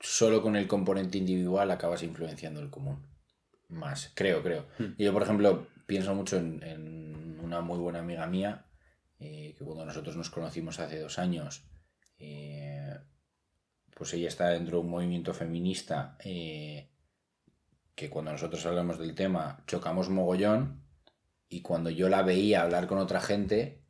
solo 0.00 0.42
con 0.42 0.56
el 0.56 0.66
componente 0.66 1.18
individual 1.18 1.70
acabas 1.70 2.02
influenciando 2.02 2.60
el 2.60 2.70
común. 2.70 3.06
Más, 3.68 4.12
creo, 4.14 4.42
creo. 4.42 4.66
Y 4.96 5.04
yo, 5.04 5.12
por 5.12 5.22
ejemplo, 5.22 5.68
pienso 5.86 6.14
mucho 6.14 6.36
en, 6.38 7.38
una 7.42 7.60
muy 7.60 7.78
buena 7.78 8.00
amiga 8.00 8.26
mía, 8.26 8.66
eh, 9.18 9.54
que 9.56 9.64
cuando 9.64 9.84
nosotros 9.84 10.16
nos 10.16 10.30
conocimos 10.30 10.78
hace 10.80 10.98
dos 10.98 11.18
años, 11.18 11.64
eh, 12.18 12.69
pues 14.00 14.14
ella 14.14 14.28
está 14.28 14.48
dentro 14.48 14.78
de 14.78 14.84
un 14.84 14.90
movimiento 14.90 15.34
feminista 15.34 16.16
eh, 16.24 16.88
que 17.94 18.08
cuando 18.08 18.32
nosotros 18.32 18.64
hablamos 18.64 18.98
del 18.98 19.14
tema 19.14 19.62
chocamos 19.66 20.08
mogollón 20.08 20.86
y 21.50 21.60
cuando 21.60 21.90
yo 21.90 22.08
la 22.08 22.22
veía 22.22 22.62
hablar 22.62 22.86
con 22.86 22.96
otra 22.96 23.20
gente 23.20 23.82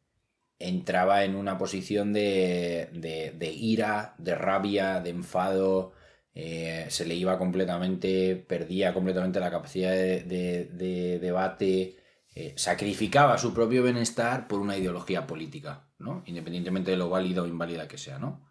entraba 0.58 1.22
en 1.22 1.36
una 1.36 1.58
posición 1.58 2.12
de, 2.12 2.88
de, 2.92 3.52
ira, 3.52 4.16
de 4.18 4.34
rabia, 4.34 4.98
de 4.98 5.10
enfado, 5.10 5.92
eh, 6.34 6.86
se 6.88 7.06
le 7.06 7.14
iba 7.14 7.38
completamente, 7.38 8.34
perdía 8.34 8.92
completamente 8.92 9.38
la 9.38 9.52
capacidad 9.52 9.92
de, 9.92 11.18
debate, 11.22 11.98
eh, 12.34 12.52
sacrificaba 12.56 13.38
su 13.38 13.54
propio 13.54 13.84
bienestar 13.84 14.48
por 14.48 14.58
una 14.58 14.76
ideología 14.76 15.24
política, 15.28 15.88
¿no? 16.00 16.24
Independientemente 16.26 16.90
de 16.90 16.96
lo 16.96 17.08
válido 17.08 17.44
o 17.44 17.46
inválida 17.46 17.86
que 17.86 17.96
sea, 17.96 18.18
¿no? 18.18 18.49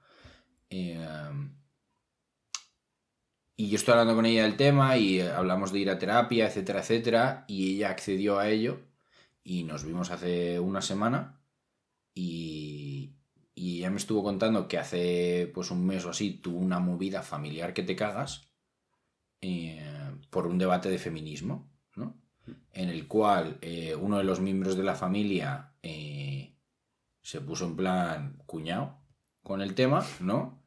Em, 0.69 1.55
y 3.55 3.69
yo 3.69 3.75
estoy 3.75 3.91
hablando 3.93 4.15
con 4.15 4.25
ella 4.25 4.43
del 4.43 4.55
tema 4.57 4.97
y 4.97 5.19
hablamos 5.19 5.71
de 5.71 5.79
ir 5.79 5.89
a 5.89 5.99
terapia, 5.99 6.47
etcétera, 6.47 6.79
etcétera, 6.79 7.45
y 7.47 7.75
ella 7.75 7.89
accedió 7.89 8.39
a 8.39 8.49
ello 8.49 8.79
y 9.43 9.63
nos 9.63 9.83
vimos 9.83 10.11
hace 10.11 10.59
una 10.59 10.81
semana 10.81 11.41
y, 12.13 13.15
y 13.55 13.79
ella 13.79 13.89
me 13.89 13.97
estuvo 13.97 14.23
contando 14.23 14.67
que 14.67 14.77
hace 14.77 15.51
pues 15.53 15.71
un 15.71 15.85
mes 15.85 16.05
o 16.05 16.11
así 16.11 16.31
tuvo 16.35 16.59
una 16.59 16.79
movida 16.79 17.21
familiar 17.21 17.73
que 17.73 17.83
te 17.83 17.95
cagas 17.95 18.49
eh, 19.41 19.81
por 20.29 20.47
un 20.47 20.57
debate 20.57 20.89
de 20.89 20.97
feminismo, 20.97 21.69
¿no? 21.95 22.15
En 22.73 22.89
el 22.89 23.07
cual 23.07 23.57
eh, 23.61 23.95
uno 23.95 24.17
de 24.17 24.23
los 24.23 24.39
miembros 24.39 24.77
de 24.77 24.83
la 24.83 24.95
familia 24.95 25.73
eh, 25.83 26.55
se 27.21 27.41
puso 27.41 27.65
en 27.65 27.75
plan 27.75 28.43
cuñado 28.45 28.97
con 29.43 29.61
el 29.61 29.75
tema, 29.75 30.05
¿no? 30.19 30.58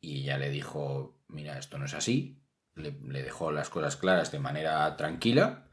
Y 0.00 0.20
ella 0.20 0.38
le 0.38 0.50
dijo, 0.50 1.18
mira, 1.28 1.58
esto 1.58 1.78
no 1.78 1.86
es 1.86 1.94
así, 1.94 2.40
le, 2.74 2.92
dejó 3.22 3.52
las 3.52 3.70
cosas 3.70 3.96
claras 3.96 4.32
de 4.32 4.38
manera 4.38 4.96
tranquila, 4.96 5.66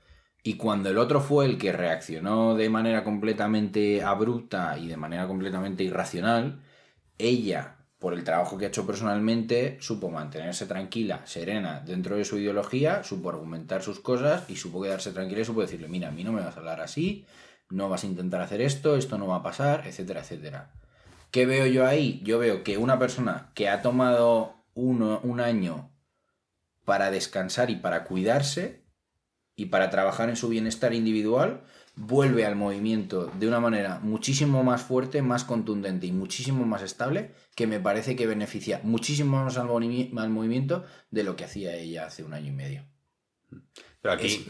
y 0.43 0.57
cuando 0.57 0.89
el 0.89 0.97
otro 0.97 1.21
fue 1.21 1.45
el 1.45 1.57
que 1.57 1.71
reaccionó 1.71 2.55
de 2.55 2.69
manera 2.69 3.03
completamente 3.03 4.03
abrupta 4.03 4.77
y 4.77 4.88
de 4.88 4.97
manera 4.97 5.27
completamente 5.27 5.83
irracional, 5.83 6.61
ella, 7.17 7.77
por 7.97 8.13
el 8.13 8.23
trabajo 8.23 8.57
que 8.57 8.65
ha 8.65 8.67
hecho 8.67 8.85
personalmente, 8.85 9.77
supo 9.79 10.11
mantenerse 10.11 10.67
tranquila, 10.67 11.25
serena 11.25 11.79
dentro 11.79 12.15
de 12.15 12.25
su 12.25 12.38
ideología, 12.38 13.03
supo 13.03 13.29
argumentar 13.29 13.81
sus 13.81 13.99
cosas 13.99 14.47
y 14.49 14.55
supo 14.55 14.83
quedarse 14.83 15.11
tranquila 15.11 15.41
y 15.41 15.45
supo 15.45 15.61
decirle, 15.61 15.88
mira, 15.88 16.09
a 16.09 16.11
mí 16.11 16.23
no 16.23 16.31
me 16.31 16.41
vas 16.41 16.55
a 16.55 16.59
hablar 16.59 16.81
así, 16.81 17.25
no 17.69 17.89
vas 17.89 18.03
a 18.03 18.07
intentar 18.07 18.41
hacer 18.41 18.61
esto, 18.61 18.95
esto 18.97 19.17
no 19.17 19.27
va 19.27 19.38
a 19.38 19.43
pasar, 19.43 19.88
etcétera, 19.88 20.21
etcétera. 20.21 20.71
¿Qué 21.36 21.45
veo 21.45 21.65
yo 21.65 21.86
ahí? 21.86 22.21
Yo 22.24 22.39
veo 22.39 22.63
que 22.63 22.78
una 22.78 22.98
persona 22.98 23.52
que 23.56 23.67
ha 23.67 23.82
tomado 23.82 24.56
un 24.74 25.41
año 25.41 25.91
para 26.86 27.12
descansar 27.12 27.69
y 27.69 27.76
para 27.76 28.06
cuidarse, 28.06 28.86
y 29.58 29.65
para 29.65 29.89
trabajar 29.89 30.30
en 30.30 30.38
su 30.38 30.48
bienestar 30.48 30.93
individual, 30.93 31.65
vuelve 31.98 32.45
al 32.45 32.56
movimiento 32.56 33.30
de 33.38 33.50
una 33.50 33.60
manera 33.60 34.00
muchísimo 34.00 34.63
más 34.63 34.84
fuerte, 34.84 35.21
más 35.21 35.43
contundente 35.43 36.08
y 36.08 36.13
muchísimo 36.13 36.65
más 36.65 36.84
estable, 36.84 37.32
que 37.54 37.67
me 37.67 37.82
parece 37.82 38.15
que 38.15 38.28
beneficia 38.28 38.80
muchísimo 38.84 39.43
más 39.43 39.58
al, 39.58 39.67
movimiento 39.67 40.86
de 41.12 41.24
lo 41.26 41.36
que 41.36 41.43
hacía 41.43 41.76
ella 41.76 42.06
hace 42.06 42.24
un 42.24 42.34
año 42.34 42.48
y 42.48 42.56
medio. 42.56 42.86
Pero 44.02 44.13
aquí... 44.13 44.48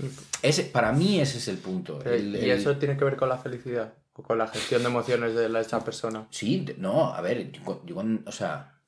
para 0.72 0.92
mí 0.92 1.20
ese 1.20 1.40
es 1.40 1.48
el 1.48 1.58
punto. 1.58 2.00
¿Y 2.16 2.48
eso 2.52 2.78
tiene 2.78 2.96
que 2.96 3.06
ver 3.06 3.16
con 3.16 3.30
la 3.30 3.40
felicidad? 3.40 3.96
¿O 4.18 4.24
con 4.24 4.38
la 4.38 4.48
gestión 4.48 4.82
de 4.82 4.88
emociones 4.88 5.36
de 5.36 5.60
esa 5.60 5.84
persona? 5.84 6.28
Sí, 6.30 6.66
no, 6.78 7.14
a 7.14 7.22
ver, 7.22 7.52
yo, 7.52 8.04
o 8.26 8.32
sea, 8.32 8.80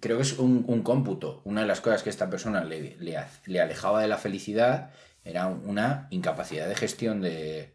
creo 0.00 0.16
que 0.16 0.22
es 0.22 0.38
un, 0.38 0.82
cómputo. 0.82 1.42
Una 1.44 1.62
de 1.62 1.66
las 1.66 1.80
cosas 1.80 2.02
que 2.02 2.10
esta 2.10 2.30
persona 2.30 2.64
le, 2.64 2.96
le 2.98 3.60
alejaba 3.60 4.00
de 4.00 4.08
la 4.08 4.18
felicidad 4.18 4.92
era 5.24 5.48
una 5.48 6.06
incapacidad 6.10 6.68
de 6.68 6.76
gestión 6.76 7.20
de, 7.20 7.74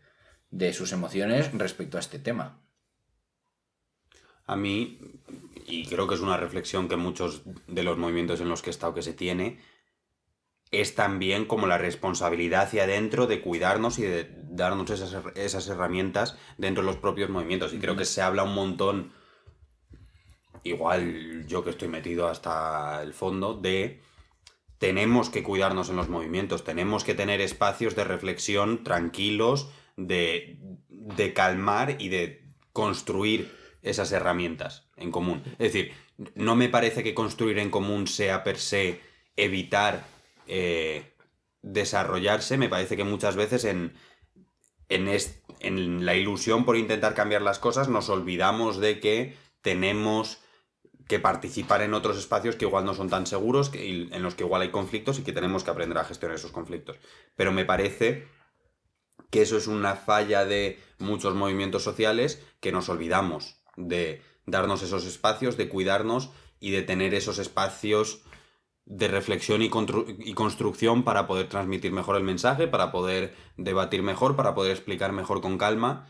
de 0.54 0.72
sus 0.72 0.92
emociones 0.92 1.52
respecto 1.52 1.98
a 1.98 2.00
este 2.00 2.20
tema. 2.20 2.62
A 4.46 4.56
mí, 4.56 5.00
y 5.66 5.86
creo 5.88 6.08
que 6.08 6.16
es 6.16 6.22
una 6.22 6.38
reflexión 6.38 6.88
que 6.88 6.96
muchos 6.96 7.42
de 7.68 7.84
los 7.84 7.98
movimientos 7.98 8.40
en 8.40 8.50
los 8.50 8.62
que 8.62 8.70
he 8.70 8.72
estado 8.72 8.94
que 8.94 9.02
se 9.02 9.14
tiene, 9.14 9.60
es 10.74 10.96
también 10.96 11.46
como 11.46 11.68
la 11.68 11.78
responsabilidad 11.78 12.64
hacia 12.64 12.84
adentro 12.84 13.28
de 13.28 13.42
cuidarnos 13.42 14.00
y 14.00 14.02
de 14.02 14.28
darnos 14.50 14.90
esas, 14.90 15.16
esas 15.36 15.68
herramientas 15.68 16.36
dentro 16.58 16.84
de 16.84 16.88
los 16.88 16.98
propios 16.98 17.30
movimientos. 17.30 17.74
Y 17.74 17.80
creo 17.80 17.96
que 17.96 18.06
se 18.06 18.22
habla 18.22 18.44
un 18.44 18.56
montón, 18.56 19.14
igual 20.64 21.46
yo 21.48 21.64
que 21.64 21.70
estoy 21.70 21.90
metido 21.90 22.28
hasta 22.28 23.04
el 23.04 23.14
fondo, 23.14 23.54
de 23.54 24.02
tenemos 24.80 25.30
que 25.30 25.44
cuidarnos 25.44 25.90
en 25.90 25.96
los 25.96 26.10
movimientos, 26.10 26.64
tenemos 26.64 27.04
que 27.04 27.14
tener 27.14 27.40
espacios 27.40 27.96
de 27.96 28.04
reflexión 28.04 28.84
tranquilos, 28.84 29.70
de, 29.96 30.58
de 30.90 31.34
calmar 31.34 31.98
y 32.00 32.10
de 32.10 32.44
construir 32.74 33.56
esas 33.84 34.12
herramientas 34.12 34.88
en 34.98 35.12
común. 35.12 35.44
Es 35.60 35.72
decir, 35.72 35.94
no 36.36 36.56
me 36.56 36.68
parece 36.68 37.04
que 37.04 37.14
construir 37.14 37.60
en 37.60 37.70
común 37.70 38.08
sea 38.08 38.44
per 38.44 38.58
se 38.58 39.00
evitar 39.36 40.13
eh, 40.48 41.14
desarrollarse, 41.62 42.58
me 42.58 42.70
parece 42.70 42.98
que 42.98 43.04
muchas 43.04 43.36
veces 43.36 43.66
en, 43.66 43.94
en, 44.90 45.10
en, 45.60 46.06
la 46.06 46.16
ilusión 46.16 46.66
por 46.66 46.78
intentar 46.78 47.14
cambiar 47.14 47.42
las 47.42 47.60
cosas 47.60 47.88
nos 47.90 48.10
olvidamos 48.10 48.80
de 48.80 49.00
que 49.00 49.38
tenemos 49.62 50.40
que 51.08 51.20
participar 51.20 51.82
en 51.82 51.94
otros 51.94 52.18
espacios 52.18 52.56
que 52.56 52.66
igual 52.66 52.86
no 52.86 52.94
son 52.94 53.10
tan 53.10 53.28
seguros, 53.28 53.70
que, 53.70 54.08
en 54.12 54.24
los 54.24 54.36
que 54.36 54.44
igual 54.44 54.62
hay 54.62 54.72
conflictos 54.72 55.20
y 55.20 55.24
que 55.24 55.34
tenemos 55.34 55.64
que 55.64 55.72
aprender 55.72 55.98
a 55.98 56.06
gestionar 56.06 56.38
esos 56.38 56.52
conflictos. 56.52 56.98
Pero 57.36 57.52
me 57.52 57.66
parece 57.66 58.28
que 59.30 59.42
eso 59.42 59.58
es 59.58 59.68
una 59.68 59.96
falla 59.96 60.46
de 60.46 60.80
muchos 61.00 61.36
movimientos 61.36 61.84
sociales 61.84 62.44
que 62.60 62.72
nos 62.72 62.88
olvidamos 62.90 63.64
de 63.76 64.22
darnos 64.46 64.84
esos 64.84 65.06
espacios, 65.06 65.58
de 65.58 65.70
cuidarnos 65.70 66.32
y 66.60 66.72
de 66.72 66.84
tener 66.84 67.14
esos 67.14 67.40
espacios 67.40 68.24
de 68.86 69.08
reflexión 69.08 69.62
y, 69.62 69.70
construcción 69.70 71.04
para 71.04 71.26
poder 71.26 71.48
transmitir 71.48 71.92
mejor 71.92 72.18
el 72.18 72.24
mensaje, 72.24 72.68
para 72.68 72.92
poder 72.92 73.34
debatir 73.58 74.04
mejor, 74.04 74.36
para 74.36 74.54
poder 74.56 74.72
explicar 74.72 75.12
mejor 75.14 75.42
con 75.42 75.58
calma. 75.58 76.10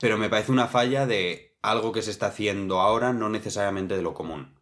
Pero 0.00 0.16
me 0.16 0.30
parece 0.30 0.52
una 0.52 0.68
falla 0.68 1.06
de 1.06 1.56
algo 1.60 1.92
que 1.92 2.02
se 2.02 2.10
está 2.10 2.26
haciendo 2.26 2.80
ahora, 2.80 3.12
no 3.12 3.28
necesariamente 3.28 3.94
de 3.94 4.02
lo 4.02 4.14
común. 4.14 4.54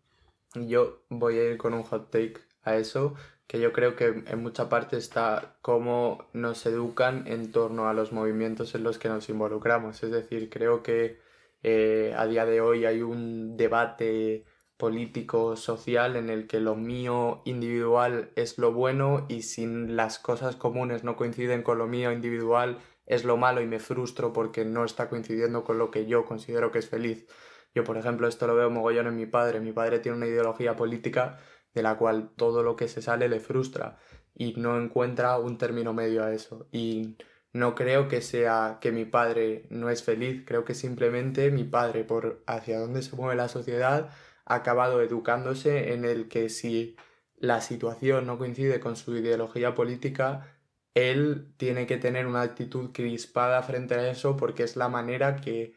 Yo 0.54 1.04
voy 1.08 1.38
a 1.38 1.50
ir 1.50 1.56
con 1.56 1.72
un 1.74 1.84
hot 1.84 2.10
take 2.10 2.40
a 2.62 2.76
eso, 2.76 3.14
que 3.46 3.60
yo 3.60 3.72
creo 3.72 3.94
que 3.94 4.24
en 4.26 4.42
mucha 4.42 4.68
parte 4.68 4.96
está 4.96 5.56
cómo 5.62 6.28
nos 6.32 6.66
educan 6.66 7.26
en 7.26 7.52
torno 7.52 7.88
a 7.88 7.94
los 7.94 8.12
movimientos 8.12 8.74
en 8.74 8.82
los 8.82 8.98
que 8.98 9.08
nos 9.08 9.28
involucramos. 9.28 10.02
Es 10.02 10.10
decir, 10.10 10.50
creo 10.50 10.82
que 10.82 11.20
eh, 11.62 12.12
a 12.16 12.26
día 12.26 12.44
de 12.44 12.60
hoy 12.60 12.84
hay 12.84 13.02
un 13.02 13.56
debate 13.56 14.44
político, 14.80 15.54
social, 15.54 16.16
en 16.16 16.30
el 16.30 16.48
que 16.48 16.58
lo 16.58 16.74
mío 16.74 17.42
individual 17.44 18.32
es 18.34 18.58
lo 18.58 18.72
bueno 18.72 19.26
y 19.28 19.42
si 19.42 19.66
las 19.66 20.18
cosas 20.18 20.56
comunes 20.56 21.04
no 21.04 21.14
coinciden 21.14 21.62
con 21.62 21.78
lo 21.78 21.86
mío 21.86 22.10
individual 22.10 22.78
es 23.06 23.24
lo 23.24 23.36
malo 23.36 23.60
y 23.60 23.66
me 23.66 23.78
frustro 23.78 24.32
porque 24.32 24.64
no 24.64 24.84
está 24.84 25.08
coincidiendo 25.08 25.62
con 25.62 25.78
lo 25.78 25.90
que 25.90 26.06
yo 26.06 26.24
considero 26.24 26.72
que 26.72 26.80
es 26.80 26.88
feliz. 26.88 27.26
Yo, 27.74 27.84
por 27.84 27.96
ejemplo, 27.96 28.26
esto 28.26 28.46
lo 28.46 28.56
veo 28.56 28.70
mogollón 28.70 29.06
en 29.06 29.16
mi 29.16 29.26
padre. 29.26 29.60
Mi 29.60 29.72
padre 29.72 30.00
tiene 30.00 30.16
una 30.16 30.26
ideología 30.26 30.74
política 30.76 31.38
de 31.74 31.82
la 31.82 31.96
cual 31.96 32.30
todo 32.36 32.62
lo 32.62 32.74
que 32.74 32.88
se 32.88 33.02
sale 33.02 33.28
le 33.28 33.40
frustra 33.40 33.98
y 34.34 34.54
no 34.54 34.80
encuentra 34.80 35.38
un 35.38 35.58
término 35.58 35.92
medio 35.92 36.24
a 36.24 36.32
eso. 36.32 36.68
Y 36.72 37.16
no 37.52 37.74
creo 37.74 38.08
que 38.08 38.22
sea 38.22 38.78
que 38.80 38.92
mi 38.92 39.04
padre 39.04 39.66
no 39.70 39.90
es 39.90 40.02
feliz, 40.02 40.44
creo 40.46 40.64
que 40.64 40.74
simplemente 40.74 41.50
mi 41.50 41.64
padre, 41.64 42.04
por 42.04 42.42
hacia 42.46 42.78
dónde 42.78 43.02
se 43.02 43.16
mueve 43.16 43.34
la 43.36 43.48
sociedad, 43.48 44.10
acabado 44.54 45.00
educándose 45.02 45.92
en 45.92 46.04
el 46.04 46.28
que 46.28 46.48
si 46.48 46.96
la 47.36 47.60
situación 47.60 48.26
no 48.26 48.38
coincide 48.38 48.80
con 48.80 48.96
su 48.96 49.16
ideología 49.16 49.74
política, 49.74 50.58
él 50.94 51.52
tiene 51.56 51.86
que 51.86 51.96
tener 51.96 52.26
una 52.26 52.42
actitud 52.42 52.90
crispada 52.92 53.62
frente 53.62 53.94
a 53.94 54.10
eso 54.10 54.36
porque 54.36 54.62
es 54.62 54.76
la 54.76 54.88
manera 54.88 55.36
que 55.36 55.74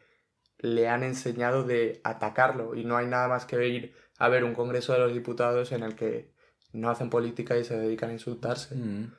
le 0.58 0.88
han 0.88 1.02
enseñado 1.02 1.64
de 1.64 2.00
atacarlo 2.04 2.74
y 2.74 2.84
no 2.84 2.96
hay 2.96 3.06
nada 3.06 3.28
más 3.28 3.44
que 3.44 3.68
ir 3.68 3.94
a 4.18 4.28
ver 4.28 4.44
un 4.44 4.54
Congreso 4.54 4.92
de 4.92 5.00
los 5.00 5.12
Diputados 5.12 5.72
en 5.72 5.82
el 5.82 5.94
que 5.94 6.32
no 6.72 6.90
hacen 6.90 7.10
política 7.10 7.56
y 7.56 7.64
se 7.64 7.78
dedican 7.78 8.10
a 8.10 8.14
insultarse. 8.14 8.74
Mm. 8.74 9.12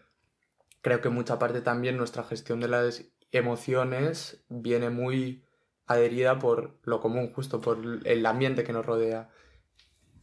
Creo 0.82 1.02
que 1.02 1.10
mucha 1.10 1.40
parte 1.40 1.62
también 1.62 1.98
nuestra 1.98 2.24
gestión 2.24 2.60
de 2.60 2.68
las 2.68 3.06
emociones 3.32 4.44
viene 4.50 4.90
muy 4.90 5.45
adherida 5.88 6.40
por 6.40 6.80
lo 6.84 7.00
común, 7.00 7.32
justo 7.34 7.62
por 7.62 8.02
el 8.04 8.26
ambiente 8.26 8.64
que 8.64 8.74
nos 8.74 8.86
rodea. 8.86 9.30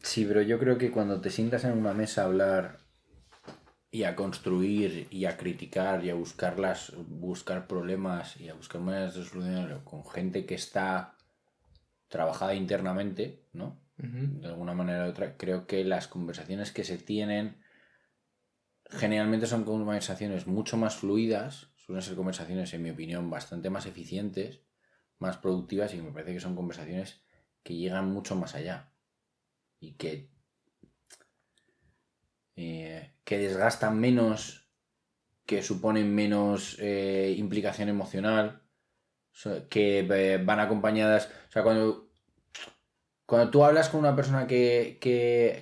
Sí, 0.02 0.24
pero 0.24 0.42
yo 0.42 0.58
creo 0.58 0.78
que 0.78 0.90
cuando 0.90 1.20
te 1.20 1.30
sientas 1.30 1.64
en 1.64 1.78
una 1.78 1.94
mesa 1.94 2.22
a 2.22 2.26
hablar 2.26 2.78
y 3.90 4.04
a 4.04 4.16
construir 4.16 5.06
y 5.10 5.26
a 5.26 5.36
criticar 5.36 6.04
y 6.04 6.10
a 6.10 6.14
buscar 6.14 6.56
buscar 7.08 7.66
problemas 7.66 8.40
y 8.40 8.48
a 8.48 8.54
buscar 8.54 8.80
maneras 8.80 9.14
de 9.14 9.24
solucionarlo 9.24 9.84
con 9.84 10.04
gente 10.04 10.46
que 10.46 10.54
está 10.54 11.16
trabajada 12.08 12.54
internamente, 12.54 13.44
¿no? 13.52 13.80
de 13.96 14.48
alguna 14.48 14.74
manera 14.74 15.06
u 15.06 15.10
otra, 15.10 15.36
creo 15.36 15.66
que 15.68 15.84
las 15.84 16.08
conversaciones 16.08 16.72
que 16.72 16.82
se 16.82 16.98
tienen 16.98 17.62
generalmente 18.90 19.46
son 19.46 19.64
conversaciones 19.64 20.46
mucho 20.48 20.76
más 20.76 20.96
fluidas, 20.96 21.68
suelen 21.76 22.02
ser 22.02 22.16
conversaciones, 22.16 22.74
en 22.74 22.82
mi 22.82 22.90
opinión, 22.90 23.30
bastante 23.30 23.70
más 23.70 23.86
eficientes, 23.86 24.60
más 25.22 25.38
productivas 25.38 25.94
y 25.94 26.02
me 26.02 26.10
parece 26.10 26.34
que 26.34 26.40
son 26.40 26.56
conversaciones 26.56 27.22
que 27.62 27.76
llegan 27.76 28.10
mucho 28.10 28.34
más 28.34 28.54
allá 28.54 28.92
y 29.80 29.92
que, 29.92 30.28
eh, 32.56 33.14
que 33.24 33.38
desgastan 33.38 33.98
menos, 33.98 34.68
que 35.46 35.62
suponen 35.62 36.12
menos 36.14 36.76
eh, 36.80 37.34
implicación 37.38 37.88
emocional, 37.88 38.62
que 39.70 40.00
eh, 40.00 40.38
van 40.44 40.60
acompañadas, 40.60 41.30
o 41.48 41.52
sea, 41.52 41.62
cuando 41.62 42.10
cuando 43.24 43.50
tú 43.50 43.64
hablas 43.64 43.88
con 43.88 44.00
una 44.00 44.14
persona 44.14 44.46
que, 44.46 44.98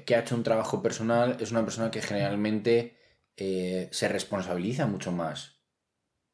ha 0.08 0.18
hecho 0.18 0.34
un 0.34 0.42
trabajo 0.42 0.82
personal, 0.82 1.36
es 1.38 1.52
una 1.52 1.62
persona 1.62 1.90
que 1.92 2.02
generalmente 2.02 2.96
se 3.36 4.08
responsabiliza 4.08 4.86
mucho 4.86 5.12
más 5.12 5.60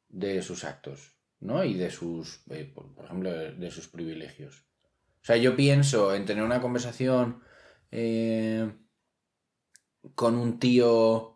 de 0.08 0.40
sus 0.40 0.64
actos, 0.64 1.15
¿no? 1.40 1.64
Y 1.64 1.74
de 1.74 1.90
sus, 1.90 2.42
eh, 2.50 2.70
por, 2.72 3.04
ejemplo, 3.04 3.30
de, 3.30 3.70
sus 3.70 3.88
privilegios. 3.88 4.64
O 5.22 5.24
sea, 5.26 5.36
yo 5.36 5.56
pienso 5.56 6.14
en 6.14 6.24
tener 6.24 6.44
una 6.44 6.60
conversación 6.60 7.42
eh, 7.90 8.72
con 10.14 10.36
un 10.36 10.58
tío 10.58 11.32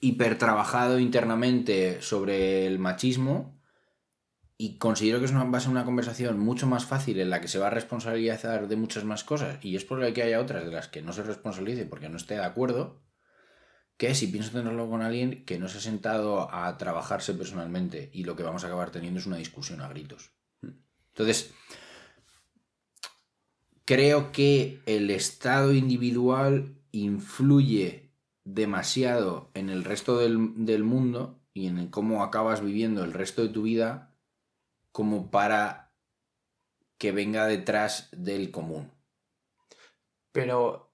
hipertrabajado 0.00 0.98
internamente 0.98 2.00
sobre 2.00 2.66
el 2.66 2.78
machismo 2.78 3.60
y 4.58 4.78
considero 4.78 5.18
que 5.18 5.26
es 5.26 5.32
una, 5.32 5.44
va 5.44 5.58
a 5.58 5.60
ser 5.60 5.70
una 5.70 5.84
conversación 5.84 6.38
mucho 6.38 6.66
más 6.66 6.86
fácil 6.86 7.20
en 7.20 7.30
la 7.30 7.40
que 7.40 7.48
se 7.48 7.58
va 7.58 7.66
a 7.66 7.70
responsabilizar 7.70 8.68
de 8.68 8.76
muchas 8.76 9.04
más 9.04 9.24
cosas 9.24 9.62
y 9.62 9.76
es 9.76 9.84
probable 9.84 10.14
que 10.14 10.22
haya 10.22 10.40
otras 10.40 10.64
de 10.64 10.72
las 10.72 10.88
que 10.88 11.02
no 11.02 11.12
se 11.12 11.22
responsabilice 11.22 11.84
porque 11.84 12.08
no 12.08 12.16
esté 12.16 12.34
de 12.34 12.44
acuerdo 12.44 13.02
que 13.96 14.14
si 14.14 14.26
pienso 14.26 14.50
tenerlo 14.50 14.88
con 14.90 15.02
alguien 15.02 15.44
que 15.44 15.58
no 15.58 15.68
se 15.68 15.78
ha 15.78 15.80
sentado 15.80 16.52
a 16.54 16.76
trabajarse 16.76 17.34
personalmente 17.34 18.10
y 18.12 18.24
lo 18.24 18.36
que 18.36 18.42
vamos 18.42 18.62
a 18.62 18.66
acabar 18.66 18.90
teniendo 18.90 19.20
es 19.20 19.26
una 19.26 19.38
discusión 19.38 19.80
a 19.80 19.88
gritos. 19.88 20.32
Entonces, 21.08 21.52
creo 23.86 24.32
que 24.32 24.80
el 24.84 25.10
estado 25.10 25.72
individual 25.72 26.76
influye 26.92 28.12
demasiado 28.44 29.50
en 29.54 29.70
el 29.70 29.82
resto 29.82 30.18
del, 30.18 30.66
del 30.66 30.84
mundo 30.84 31.40
y 31.54 31.66
en 31.66 31.88
cómo 31.88 32.22
acabas 32.22 32.60
viviendo 32.60 33.02
el 33.02 33.14
resto 33.14 33.42
de 33.42 33.48
tu 33.48 33.62
vida 33.62 34.14
como 34.92 35.30
para 35.30 35.94
que 36.98 37.12
venga 37.12 37.46
detrás 37.46 38.08
del 38.12 38.50
común. 38.50 38.92
Pero 40.32 40.85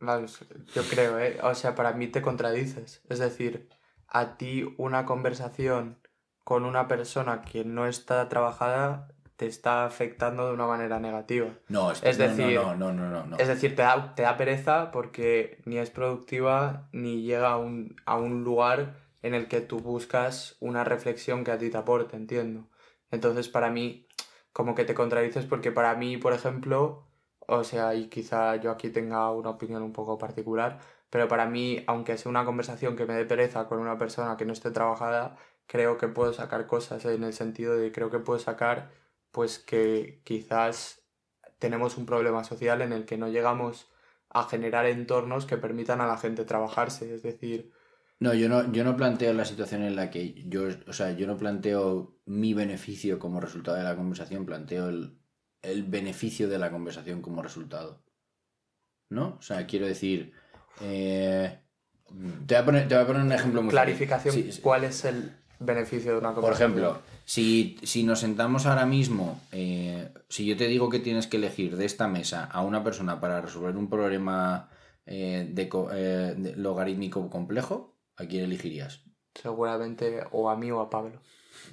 yo 0.00 0.82
creo, 0.88 1.18
¿eh? 1.18 1.38
O 1.42 1.54
sea, 1.54 1.74
para 1.74 1.92
mí 1.92 2.08
te 2.08 2.22
contradices. 2.22 3.02
Es 3.08 3.18
decir, 3.18 3.68
a 4.06 4.36
ti 4.36 4.74
una 4.78 5.04
conversación 5.04 5.98
con 6.44 6.64
una 6.64 6.88
persona 6.88 7.42
que 7.42 7.64
no 7.64 7.86
está 7.86 8.28
trabajada 8.28 9.08
te 9.38 9.46
está 9.46 9.84
afectando 9.84 10.48
de 10.48 10.54
una 10.54 10.66
manera 10.66 10.98
negativa. 10.98 11.50
No, 11.68 11.92
es, 11.92 12.18
decir, 12.18 12.56
no, 12.56 12.74
no, 12.74 12.92
no, 12.92 13.24
no, 13.24 13.36
Es 13.36 13.46
decir, 13.46 13.76
te 13.76 13.82
da, 13.82 14.14
te 14.16 14.22
da 14.22 14.36
pereza 14.36 14.90
porque 14.90 15.62
ni 15.64 15.78
es 15.78 15.90
productiva 15.90 16.88
ni 16.90 17.22
llega 17.22 17.50
a 17.50 17.56
un, 17.56 17.94
a 18.04 18.16
un 18.16 18.42
lugar 18.42 18.96
en 19.22 19.34
el 19.34 19.46
que 19.46 19.60
tú 19.60 19.78
buscas 19.78 20.56
una 20.58 20.82
reflexión 20.82 21.44
que 21.44 21.52
a 21.52 21.58
ti 21.58 21.70
te 21.70 21.76
aporte, 21.76 22.16
entiendo. 22.16 22.68
Entonces, 23.12 23.48
para 23.48 23.70
mí, 23.70 24.08
como 24.52 24.74
que 24.74 24.84
te 24.84 24.94
contradices 24.94 25.44
porque 25.44 25.70
para 25.70 25.94
mí, 25.94 26.16
por 26.16 26.32
ejemplo, 26.32 27.07
o 27.48 27.64
sea, 27.64 27.94
y 27.94 28.08
quizá 28.08 28.56
yo 28.56 28.70
aquí 28.70 28.90
tenga 28.90 29.32
una 29.32 29.50
opinión 29.50 29.82
un 29.82 29.92
poco 29.92 30.18
particular, 30.18 30.80
pero 31.10 31.28
para 31.28 31.46
mí, 31.46 31.82
aunque 31.86 32.18
sea 32.18 32.28
una 32.30 32.44
conversación 32.44 32.94
que 32.94 33.06
me 33.06 33.14
dé 33.14 33.24
pereza 33.24 33.66
con 33.66 33.78
una 33.80 33.96
persona 33.98 34.36
que 34.36 34.44
no 34.44 34.52
esté 34.52 34.70
trabajada, 34.70 35.36
creo 35.66 35.96
que 35.96 36.08
puedo 36.08 36.32
sacar 36.34 36.66
cosas 36.66 37.04
en 37.06 37.24
el 37.24 37.32
sentido 37.32 37.76
de 37.76 37.90
creo 37.90 38.10
que 38.10 38.18
puedo 38.18 38.38
sacar 38.38 38.90
pues 39.30 39.58
que 39.58 40.20
quizás 40.24 41.02
tenemos 41.58 41.96
un 41.96 42.06
problema 42.06 42.44
social 42.44 42.82
en 42.82 42.92
el 42.92 43.06
que 43.06 43.16
no 43.16 43.28
llegamos 43.28 43.90
a 44.28 44.44
generar 44.44 44.84
entornos 44.86 45.46
que 45.46 45.56
permitan 45.56 46.02
a 46.02 46.06
la 46.06 46.18
gente 46.18 46.44
trabajarse, 46.44 47.14
es 47.14 47.22
decir... 47.22 47.72
No, 48.20 48.34
yo 48.34 48.48
no, 48.50 48.70
yo 48.72 48.84
no 48.84 48.96
planteo 48.96 49.32
la 49.32 49.44
situación 49.46 49.82
en 49.82 49.96
la 49.96 50.10
que 50.10 50.34
yo, 50.48 50.64
o 50.86 50.92
sea, 50.92 51.12
yo 51.12 51.26
no 51.26 51.38
planteo 51.38 52.18
mi 52.26 52.52
beneficio 52.52 53.18
como 53.18 53.40
resultado 53.40 53.78
de 53.78 53.84
la 53.84 53.96
conversación, 53.96 54.44
planteo 54.44 54.88
el, 54.88 55.17
beneficio 55.62 56.48
de 56.48 56.58
la 56.58 56.70
conversación 56.70 57.22
como 57.22 57.42
resultado. 57.42 58.02
¿No? 59.10 59.36
O 59.38 59.42
sea, 59.42 59.66
quiero 59.66 59.86
decir... 59.86 60.32
Eh, 60.80 61.58
te, 62.46 62.54
voy 62.54 62.56
a 62.56 62.64
poner, 62.64 62.88
te 62.88 62.94
voy 62.94 63.04
a 63.04 63.06
poner 63.06 63.22
un 63.22 63.32
ejemplo 63.32 63.62
muy 63.62 63.70
Clarificación, 63.70 64.34
¿cuál 64.62 64.84
es 64.84 65.04
el 65.04 65.32
beneficio 65.58 66.12
de 66.12 66.18
una 66.18 66.32
conversación? 66.32 66.72
Por 66.72 66.80
ejemplo, 66.80 67.02
si, 67.24 68.02
nos 68.04 68.20
sentamos 68.20 68.66
ahora 68.66 68.86
mismo, 68.86 69.40
eh, 69.52 70.10
si 70.28 70.46
yo 70.46 70.56
te 70.56 70.66
digo 70.66 70.88
que 70.88 70.98
tienes 70.98 71.26
que 71.26 71.36
elegir 71.36 71.76
de 71.76 71.84
esta 71.84 72.08
mesa 72.08 72.44
a 72.44 72.62
una 72.62 72.82
persona 72.82 73.20
para 73.20 73.40
resolver 73.40 73.76
un 73.76 73.90
problema 73.90 74.70
eh, 75.04 75.52
eh, 75.54 76.34
de, 76.36 76.56
logarítmico 76.56 77.28
complejo, 77.28 77.98
¿a 78.16 78.24
quién 78.24 78.44
elegirías? 78.44 79.04
Seguramente 79.34 80.22
o 80.32 80.48
a 80.48 80.56
mí 80.56 80.70
o 80.70 80.80
a 80.80 80.90
Pablo. 80.90 81.20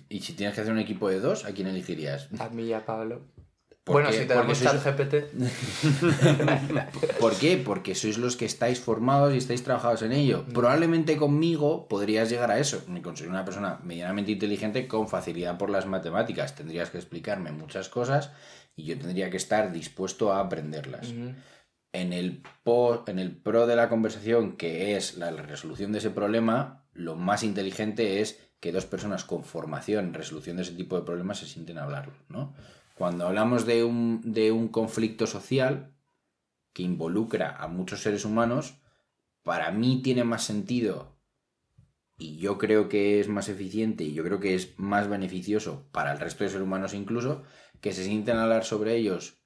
Y 0.09 0.19
si 0.21 0.33
tienes 0.33 0.55
que 0.55 0.61
hacer 0.61 0.73
un 0.73 0.79
equipo 0.79 1.09
de 1.09 1.19
dos, 1.19 1.45
¿a 1.45 1.53
quién 1.53 1.67
elegirías? 1.67 2.29
A 2.39 2.49
mí 2.49 2.63
y 2.63 2.73
a 2.73 2.85
Pablo. 2.85 3.21
Bueno, 3.85 4.11
si 4.11 4.25
te 4.25 4.33
damos 4.33 4.57
sois... 4.57 4.83
GPT. 4.83 5.29
¿Por 7.19 7.35
qué? 7.37 7.57
Porque 7.57 7.93
sois 7.93 8.17
los 8.17 8.35
que 8.35 8.45
estáis 8.45 8.79
formados 8.79 9.33
y 9.33 9.37
estáis 9.37 9.63
trabajados 9.63 10.01
en 10.01 10.11
ello. 10.11 10.43
Mm. 10.47 10.53
Probablemente 10.53 11.17
conmigo 11.17 11.87
podrías 11.87 12.29
llegar 12.29 12.49
a 12.49 12.57
eso. 12.57 12.83
Me 12.87 13.03
considero 13.03 13.31
una 13.31 13.45
persona 13.45 13.79
medianamente 13.83 14.31
inteligente 14.31 14.87
con 14.87 15.07
facilidad 15.07 15.57
por 15.59 15.69
las 15.69 15.85
matemáticas. 15.85 16.55
Tendrías 16.55 16.89
que 16.89 16.97
explicarme 16.97 17.51
muchas 17.51 17.87
cosas 17.89 18.31
y 18.75 18.85
yo 18.85 18.97
tendría 18.97 19.29
que 19.29 19.37
estar 19.37 19.71
dispuesto 19.71 20.33
a 20.33 20.39
aprenderlas. 20.39 21.13
En 21.93 22.11
el, 22.11 22.41
en 23.07 23.19
el 23.19 23.35
pro 23.37 23.67
de 23.67 23.75
la 23.75 23.87
conversación, 23.87 24.57
que 24.57 24.97
es 24.97 25.15
la 25.15 25.29
resolución 25.31 25.91
de 25.91 25.99
ese 25.99 26.09
problema, 26.09 26.85
lo 26.93 27.15
más 27.15 27.43
inteligente 27.43 28.21
es 28.21 28.49
que 28.59 28.71
dos 28.71 28.85
personas 28.85 29.23
con 29.23 29.43
formación 29.43 30.07
en 30.07 30.13
resolución 30.15 30.57
de 30.57 30.63
ese 30.63 30.73
tipo 30.73 30.95
de 30.95 31.05
problemas 31.05 31.37
se 31.37 31.45
sienten 31.45 31.77
a 31.77 31.83
hablarlo, 31.83 32.13
¿no? 32.29 32.55
Cuando 32.95 33.27
hablamos 33.27 33.65
de 33.65 33.83
un, 33.83 34.69
conflicto 34.69 35.27
social 35.27 35.93
que 36.71 36.81
involucra 36.81 37.57
a 37.57 37.67
muchos 37.67 38.01
seres 38.01 38.23
humanos, 38.23 38.79
para 39.43 39.69
mí 39.71 40.01
tiene 40.01 40.23
más 40.23 40.45
sentido 40.45 41.19
y 42.17 42.37
yo 42.37 42.57
creo 42.57 42.87
que 42.87 43.19
es 43.19 43.27
más 43.27 43.49
eficiente 43.49 44.05
y 44.05 44.13
yo 44.13 44.23
creo 44.23 44.39
que 44.39 44.55
es 44.55 44.79
más 44.79 45.09
beneficioso 45.09 45.89
para 45.91 46.13
el 46.13 46.19
resto 46.19 46.45
de 46.45 46.49
seres 46.49 46.63
humanos 46.63 46.93
incluso, 46.93 47.43
que 47.81 47.91
se 47.91 48.05
sienten 48.05 48.37
a 48.37 48.43
hablar 48.43 48.63
sobre 48.63 48.95
ellos 48.95 49.41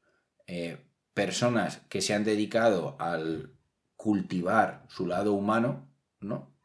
eh, 0.45 0.85
personas 1.15 1.77
que 1.89 2.01
se 2.01 2.13
han 2.13 2.23
dedicado 2.23 2.97
al 2.99 3.55
cultivar 3.95 4.85
su 4.89 5.07
lado 5.07 5.33
humano, 5.33 5.91
¿no? 6.19 6.55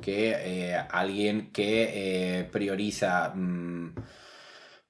Que 0.00 0.30
eh, 0.30 0.74
alguien 0.90 1.52
que 1.52 2.38
eh, 2.40 2.44
prioriza... 2.44 3.34
Mm, 3.34 3.94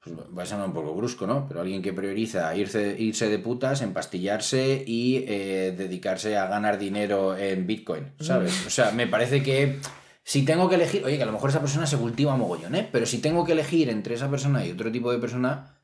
pues 0.05 0.17
va 0.37 0.43
a 0.43 0.47
sonar 0.47 0.67
un 0.67 0.75
poco 0.75 0.95
brusco, 0.95 1.27
¿no? 1.27 1.49
Pero 1.49 1.63
alguien 1.63 1.81
que 1.81 1.93
prioriza 1.93 2.55
irse, 2.55 2.95
irse 2.99 3.29
de 3.29 3.39
putas, 3.39 3.81
empastillarse 3.81 4.85
y 4.87 5.25
eh, 5.27 5.75
dedicarse 5.77 6.37
a 6.37 6.47
ganar 6.47 6.79
dinero 6.79 7.37
en 7.37 7.67
Bitcoin, 7.67 8.13
¿sabes? 8.21 8.67
O 8.67 8.71
sea, 8.71 8.91
me 8.91 9.07
parece 9.07 9.43
que 9.43 9.81
si 10.23 10.45
tengo 10.45 10.69
que 10.69 10.75
elegir, 10.75 11.05
oye, 11.05 11.17
que 11.17 11.23
a 11.23 11.27
lo 11.27 11.33
mejor 11.33 11.51
esa 11.51 11.61
persona 11.61 11.87
se 11.87 11.97
cultiva 11.97 12.37
mogollón, 12.37 12.75
¿eh? 12.75 12.89
Pero 12.93 13.07
si 13.07 13.19
tengo 13.19 13.45
que 13.45 13.53
elegir 13.53 13.89
entre 13.89 14.15
esa 14.15 14.31
persona 14.31 14.65
y 14.67 14.73
otro 14.73 14.93
tipo 14.93 15.11
de 15.11 15.19
persona, 15.19 15.79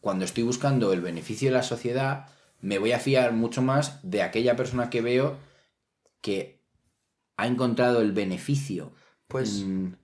cuando 0.00 0.24
estoy 0.24 0.44
buscando 0.44 0.92
el 0.92 1.02
beneficio 1.02 1.50
de 1.50 1.56
la 1.56 1.62
sociedad, 1.62 2.28
me 2.60 2.78
voy 2.78 2.92
a 2.92 2.98
fiar 2.98 3.32
mucho 3.32 3.60
más 3.60 4.00
de 4.02 4.22
aquella 4.22 4.56
persona 4.56 4.88
que 4.88 5.02
veo 5.02 5.38
que 6.22 6.62
ha 7.36 7.46
encontrado 7.46 8.00
el 8.00 8.12
beneficio 8.12 8.94
pues 9.28 9.64
mm. 9.64 9.94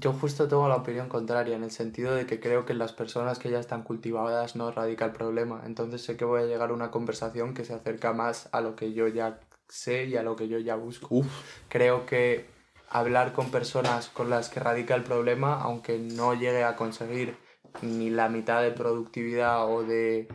yo 0.00 0.12
justo 0.12 0.48
tengo 0.48 0.68
la 0.68 0.76
opinión 0.76 1.08
contraria, 1.08 1.54
en 1.54 1.62
el 1.62 1.70
sentido 1.70 2.14
de 2.14 2.26
que 2.26 2.40
creo 2.40 2.66
que 2.66 2.72
en 2.72 2.78
las 2.78 2.92
personas 2.92 3.38
que 3.38 3.50
ya 3.50 3.60
están 3.60 3.82
cultivadas 3.82 4.56
no 4.56 4.70
radica 4.72 5.04
el 5.06 5.12
problema. 5.12 5.62
Entonces 5.64 6.02
sé 6.02 6.16
que 6.16 6.24
voy 6.24 6.42
a 6.42 6.46
llegar 6.46 6.70
a 6.70 6.74
una 6.74 6.90
conversación 6.90 7.54
que 7.54 7.64
se 7.64 7.74
acerca 7.74 8.12
más 8.12 8.48
a 8.52 8.60
lo 8.60 8.74
que 8.74 8.92
yo 8.92 9.06
ya 9.06 9.40
sé 9.68 10.06
y 10.06 10.16
a 10.16 10.22
lo 10.22 10.34
que 10.34 10.48
yo 10.48 10.58
ya 10.58 10.74
busco. 10.74 11.22
Creo 11.68 12.04
que 12.04 12.46
hablar 12.88 13.32
con 13.32 13.50
personas 13.50 14.08
con 14.08 14.28
las 14.28 14.48
que 14.48 14.60
radica 14.60 14.94
el 14.94 15.04
problema, 15.04 15.60
aunque 15.60 15.98
no 15.98 16.34
llegue 16.34 16.64
a 16.64 16.76
conseguir 16.76 17.36
ni 17.82 18.10
la 18.10 18.28
mitad 18.28 18.62
de 18.62 18.70
productividad 18.70 19.68
o 19.68 19.82
de 19.82 20.28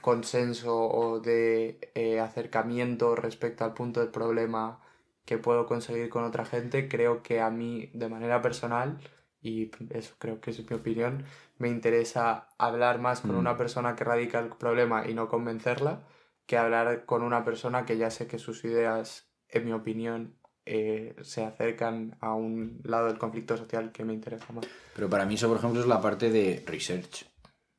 consenso 0.00 0.76
o 0.76 1.20
de 1.20 1.90
eh, 1.94 2.20
acercamiento 2.20 3.16
respecto 3.16 3.64
al 3.64 3.74
punto 3.74 4.00
del 4.00 4.10
problema 4.10 4.80
que 5.26 5.36
puedo 5.36 5.66
conseguir 5.66 6.08
con 6.08 6.24
otra 6.24 6.46
gente, 6.46 6.88
creo 6.88 7.22
que 7.22 7.40
a 7.40 7.50
mí 7.50 7.90
de 7.92 8.08
manera 8.08 8.40
personal, 8.40 8.98
y 9.42 9.70
eso 9.90 10.14
creo 10.18 10.40
que 10.40 10.52
es 10.52 10.70
mi 10.70 10.76
opinión, 10.76 11.24
me 11.58 11.68
interesa 11.68 12.48
hablar 12.58 13.00
más 13.00 13.20
con 13.20 13.34
una 13.34 13.54
mm. 13.54 13.58
persona 13.58 13.96
que 13.96 14.04
radica 14.04 14.38
el 14.38 14.48
problema 14.50 15.06
y 15.06 15.14
no 15.14 15.28
convencerla, 15.28 16.06
que 16.46 16.56
hablar 16.56 17.04
con 17.04 17.22
una 17.22 17.44
persona 17.44 17.84
que 17.84 17.98
ya 17.98 18.10
sé 18.10 18.28
que 18.28 18.38
sus 18.38 18.64
ideas, 18.64 19.28
en 19.48 19.64
mi 19.64 19.72
opinión, 19.72 20.36
eh, 20.64 21.16
se 21.22 21.44
acercan 21.44 22.16
a 22.20 22.34
un 22.34 22.80
lado 22.84 23.06
del 23.08 23.18
conflicto 23.18 23.56
social 23.56 23.90
que 23.90 24.04
me 24.04 24.14
interesa 24.14 24.52
más. 24.52 24.66
Pero 24.94 25.10
para 25.10 25.26
mí 25.26 25.34
eso, 25.34 25.48
por 25.48 25.58
ejemplo, 25.58 25.80
es 25.80 25.86
la 25.86 26.00
parte 26.00 26.30
de 26.30 26.64
research, 26.66 27.26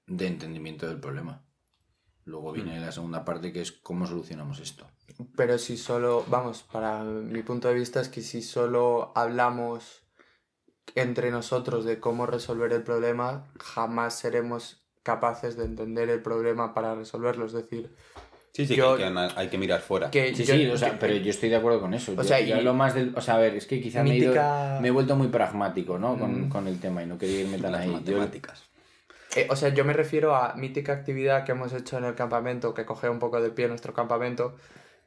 de 0.06 0.28
entendimiento 0.28 0.86
del 0.88 1.00
problema. 1.00 1.46
Luego 2.26 2.52
viene 2.52 2.78
mm. 2.78 2.82
la 2.82 2.92
segunda 2.92 3.24
parte 3.24 3.54
que 3.54 3.62
es 3.62 3.72
cómo 3.72 4.06
solucionamos 4.06 4.60
esto. 4.60 4.86
Pero 5.36 5.58
si 5.58 5.78
solo, 5.78 6.26
vamos, 6.28 6.64
para 6.64 7.04
mi 7.04 7.42
punto 7.44 7.68
de 7.68 7.74
vista 7.74 8.02
es 8.02 8.10
que 8.10 8.22
si 8.22 8.42
solo 8.42 9.12
hablamos 9.16 10.04
entre 10.96 11.32
nosotros 11.32 11.86
de 11.86 12.00
cómo 12.00 12.26
resolver 12.26 12.74
el 12.74 12.84
problema, 12.84 13.48
jamás 13.60 14.18
seremos 14.18 14.84
capaces 15.04 15.56
de 15.58 15.66
entender 15.66 16.10
el 16.10 16.22
problema 16.22 16.74
para 16.74 16.96
resolverlo. 16.96 17.46
Es 17.46 17.54
decir, 17.54 17.96
Sí, 18.58 18.66
sí, 18.66 18.74
que 18.74 18.82
hay, 18.82 19.50
que, 19.50 19.58
mirar 19.60 19.82
fuera. 19.82 20.10
sí, 20.12 20.34
sí, 20.34 20.66
o 20.66 20.78
sea, 20.80 20.98
pero 20.98 21.14
yo 21.14 21.30
estoy 21.30 21.50
de 21.50 21.58
acuerdo 21.58 21.80
con 21.80 21.94
eso. 21.94 22.16
O 22.18 22.24
sea, 22.24 22.40
yo, 22.40 22.60
lo 22.62 22.74
más 22.74 22.96
del. 22.96 23.14
O 23.16 23.22
sea, 23.22 23.36
a 23.36 23.38
ver, 23.38 23.54
es 23.54 23.68
que 23.68 23.80
quizá 23.80 24.02
me, 24.02 24.18
he 24.18 24.90
vuelto 24.90 25.16
muy 25.16 25.28
pragmático, 25.28 26.00
¿no? 26.00 26.18
Con, 26.18 26.48
mm. 26.48 26.50
con, 26.50 26.68
el 26.68 26.80
tema 26.80 27.04
y 27.04 27.06
no 27.06 27.20
quería 27.20 27.42
irme 27.42 27.60
tan 27.60 27.76
ahí. 27.76 27.88
Matemáticas. 27.88 28.64
Eh, 29.36 29.46
o 29.52 29.56
sea, 29.56 29.70
yo 29.70 29.86
me 29.86 29.94
refiero 29.94 30.36
a 30.36 30.56
mítica 30.56 30.94
actividad 30.94 31.44
que 31.44 31.52
hemos 31.52 31.72
hecho 31.72 32.00
en 32.00 32.06
el 32.06 32.16
campamento, 32.16 32.74
que 32.74 32.84
coge 32.84 33.10
un 33.10 33.20
poco 33.20 33.40
de 33.40 33.52
pie 33.52 33.68
nuestro 33.68 33.94
campamento. 33.94 34.56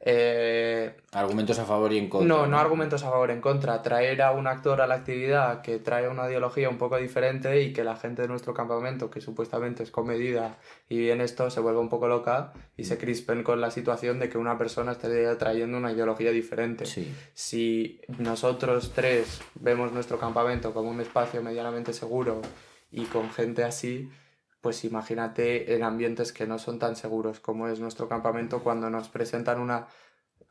Eh, 0.03 0.95
argumentos 1.11 1.59
a 1.59 1.65
favor 1.65 1.93
y 1.93 1.99
en 1.99 2.09
contra. 2.09 2.27
No, 2.27 2.47
no, 2.47 2.57
argumentos 2.57 3.03
a 3.03 3.11
favor 3.11 3.29
y 3.29 3.33
en 3.33 3.41
contra. 3.41 3.83
Traer 3.83 4.23
a 4.23 4.31
un 4.31 4.47
actor 4.47 4.81
a 4.81 4.87
la 4.87 4.95
actividad 4.95 5.61
que 5.61 5.77
trae 5.77 6.07
una 6.07 6.27
ideología 6.27 6.69
un 6.69 6.79
poco 6.79 6.97
diferente 6.97 7.61
y 7.61 7.71
que 7.71 7.83
la 7.83 7.95
gente 7.95 8.23
de 8.23 8.27
nuestro 8.27 8.53
campamento, 8.53 9.11
que 9.11 9.21
supuestamente 9.21 9.83
es 9.83 9.91
comedida 9.91 10.57
y 10.89 10.97
bien 10.97 11.21
esto, 11.21 11.51
se 11.51 11.59
vuelva 11.59 11.81
un 11.81 11.89
poco 11.89 12.07
loca 12.07 12.51
y 12.75 12.85
se 12.85 12.97
crispen 12.97 13.43
con 13.43 13.61
la 13.61 13.69
situación 13.69 14.19
de 14.19 14.29
que 14.29 14.39
una 14.39 14.57
persona 14.57 14.93
esté 14.93 15.35
trayendo 15.35 15.77
una 15.77 15.91
ideología 15.91 16.31
diferente. 16.31 16.85
Si 17.35 18.01
nosotros 18.17 18.93
tres 18.95 19.41
vemos 19.55 19.91
nuestro 19.91 20.17
campamento 20.17 20.73
como 20.73 20.89
un 20.89 20.99
espacio 20.99 21.43
medianamente 21.43 21.93
seguro 21.93 22.41
y 22.91 23.05
con 23.05 23.29
gente 23.29 23.63
así, 23.63 24.09
pues 24.61 24.83
imagínate 24.85 25.75
en 25.75 25.83
ambientes 25.83 26.31
que 26.31 26.47
no 26.47 26.59
son 26.59 26.79
tan 26.79 26.95
seguros 26.95 27.39
como 27.39 27.67
es 27.67 27.79
nuestro 27.79 28.07
campamento 28.07 28.63
cuando 28.63 28.89
nos 28.89 29.09
presentan 29.09 29.59
una 29.59 29.87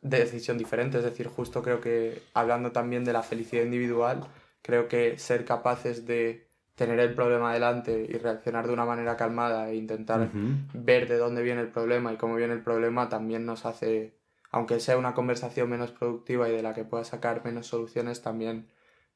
decisión 0.02 0.58
diferente. 0.58 0.98
Es 0.98 1.04
decir, 1.04 1.28
justo 1.28 1.62
creo 1.62 1.80
que 1.80 2.22
hablando 2.34 2.72
también 2.72 3.04
de 3.04 3.12
la 3.12 3.22
felicidad 3.22 3.62
individual, 3.62 4.26
creo 4.62 4.88
que 4.88 5.18
ser 5.18 5.44
capaces 5.44 6.06
de 6.06 6.48
tener 6.74 6.98
el 6.98 7.14
problema 7.14 7.52
delante 7.52 8.06
y 8.08 8.16
reaccionar 8.18 8.66
de 8.66 8.72
una 8.72 8.84
manera 8.84 9.16
calmada 9.16 9.70
e 9.70 9.76
intentar 9.76 10.30
ver 10.72 11.08
de 11.08 11.18
dónde 11.18 11.42
viene 11.42 11.60
el 11.60 11.68
problema 11.68 12.12
y 12.12 12.16
cómo 12.16 12.36
viene 12.36 12.54
el 12.54 12.62
problema 12.62 13.08
también 13.08 13.44
nos 13.44 13.66
hace 13.66 14.18
aunque 14.50 14.80
sea 14.80 14.98
una 14.98 15.14
conversación 15.14 15.70
menos 15.70 15.92
productiva 15.92 16.48
y 16.48 16.52
de 16.52 16.62
la 16.62 16.74
que 16.74 16.84
pueda 16.84 17.04
sacar 17.04 17.44
menos 17.44 17.68
soluciones, 17.68 18.20
también 18.20 18.68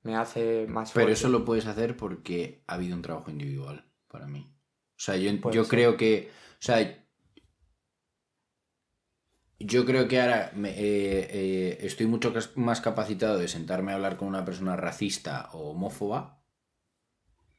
me 0.03 0.17
hace 0.17 0.67
más 0.69 0.93
fuerte. 0.93 1.07
Pero 1.07 1.13
eso 1.13 1.29
lo 1.29 1.45
puedes 1.45 1.67
hacer 1.67 1.97
porque 1.97 2.63
ha 2.67 2.75
habido 2.75 2.95
un 2.95 3.03
trabajo 3.03 3.31
individual 3.31 3.85
para 4.09 4.27
mí. 4.27 4.54
O 4.97 5.01
sea, 5.01 5.17
yo, 5.17 5.51
yo 5.51 5.69
creo 5.69 5.97
que. 5.97 6.31
O 6.53 6.63
sea, 6.63 7.05
yo 9.59 9.85
creo 9.85 10.09
que 10.09 10.21
ahora 10.21 10.53
me, 10.55 10.71
eh, 10.71 11.29
eh, 11.31 11.79
estoy 11.81 12.07
mucho 12.07 12.33
más 12.57 12.81
capacitado 12.81 13.39
de 13.39 13.49
sentarme 13.49 13.93
a 13.93 13.95
hablar 13.97 14.17
con 14.17 14.29
una 14.29 14.45
persona 14.45 14.77
racista 14.77 15.49
o 15.53 15.71
homófoba 15.71 16.43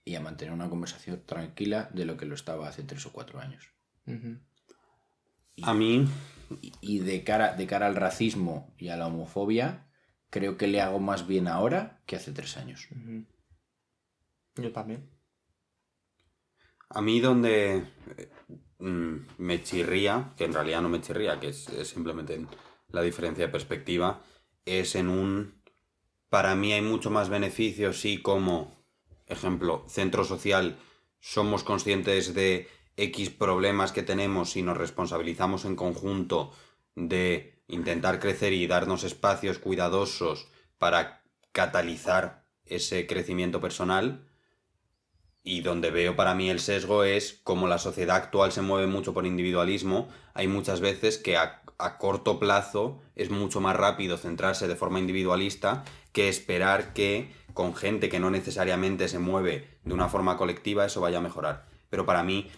y 0.03 0.15
a 0.15 0.21
mantener 0.21 0.53
una 0.53 0.69
conversación 0.69 1.23
tranquila 1.25 1.89
de 1.93 2.05
lo 2.05 2.15
que 2.17 2.25
lo 2.25 2.35
estaba 2.35 2.67
hace 2.67 2.83
tres 2.83 3.05
o 3.05 3.11
cuatro 3.11 3.39
años. 3.39 3.73
a 5.61 5.73
mí. 5.73 6.07
Y, 6.79 6.99
de, 6.99 7.23
cara, 7.23 7.55
de 7.55 7.65
cara 7.65 7.87
al 7.87 7.95
racismo 7.95 8.75
y 8.77 8.89
a 8.89 8.97
la 8.97 9.07
homofobia, 9.07 9.87
creo 10.29 10.57
que 10.57 10.67
le 10.67 10.79
hago 10.79 10.99
más 10.99 11.25
bien 11.25 11.47
ahora 11.47 12.03
que 12.05 12.15
hace 12.15 12.31
tres 12.31 12.55
años. 12.57 12.87
Yo 14.55 14.71
también. 14.71 15.09
A 16.89 17.01
mí 17.01 17.19
donde 17.19 17.83
mm, 18.79 19.15
me 19.37 19.63
chirría, 19.63 20.33
que 20.37 20.45
en 20.45 20.53
realidad 20.53 20.81
no 20.81 20.89
me 20.89 21.01
chirría, 21.01 21.39
que 21.39 21.49
es, 21.49 21.67
simplemente 21.83 22.45
la 22.89 23.01
diferencia 23.01 23.45
de 23.45 23.51
perspectiva, 23.51 24.21
es 24.65 24.95
en 24.95 25.09
un... 25.09 25.61
Para 26.29 26.55
mí 26.55 26.73
hay 26.73 26.81
mucho 26.81 27.09
más 27.09 27.29
beneficios 27.29 27.99
si 28.01 28.21
como, 28.21 28.75
ejemplo, 29.27 29.85
centro 29.87 30.23
social, 30.23 30.77
somos 31.19 31.63
conscientes 31.63 32.33
de 32.33 32.67
X 32.97 33.29
problemas 33.29 33.91
que 33.91 34.03
tenemos 34.03 34.55
y 34.55 34.61
nos 34.61 34.77
responsabilizamos 34.77 35.65
en 35.65 35.75
conjunto 35.75 36.51
de 36.95 37.63
intentar 37.67 38.19
crecer 38.19 38.53
y 38.53 38.67
darnos 38.67 39.03
espacios 39.03 39.59
cuidadosos 39.59 40.47
para 40.77 41.23
catalizar 41.51 42.45
ese 42.65 43.07
crecimiento 43.07 43.59
personal, 43.61 44.27
y 45.47 45.61
donde 45.61 45.91
veo 45.91 46.15
para 46.15 46.33
mí 46.33 46.49
el 46.49 46.59
sesgo 46.59 47.03
es 47.03 47.39
como 47.43 47.67
la 47.67 47.77
sociedad 47.77 48.15
actual 48.15 48.51
se 48.51 48.63
mueve 48.63 48.87
mucho 48.87 49.13
por 49.13 49.27
individualismo, 49.27 50.09
hay 50.33 50.47
muchas 50.47 50.81
veces 50.81 51.19
que 51.19 51.37
a, 51.37 51.61
corto 51.99 52.39
plazo 52.39 52.99
es 53.15 53.29
mucho 53.29 53.61
más 53.61 53.75
rápido 53.75 54.17
centrarse 54.17 54.67
de 54.67 54.75
forma 54.75 54.99
individualista 54.99 55.83
que 56.13 56.29
esperar 56.29 56.93
que 56.93 57.31
con 57.53 57.75
gente 57.75 58.09
que 58.09 58.19
no 58.19 58.31
necesariamente 58.31 59.07
se 59.07 59.19
mueve 59.19 59.77
de 59.83 59.93
una 59.93 60.09
forma 60.09 60.35
colectiva 60.35 60.85
eso 60.85 60.99
vaya 60.99 61.19
a 61.19 61.21
mejorar. 61.21 61.67
Pero 61.89 62.07
para 62.07 62.23
mí, 62.23 62.49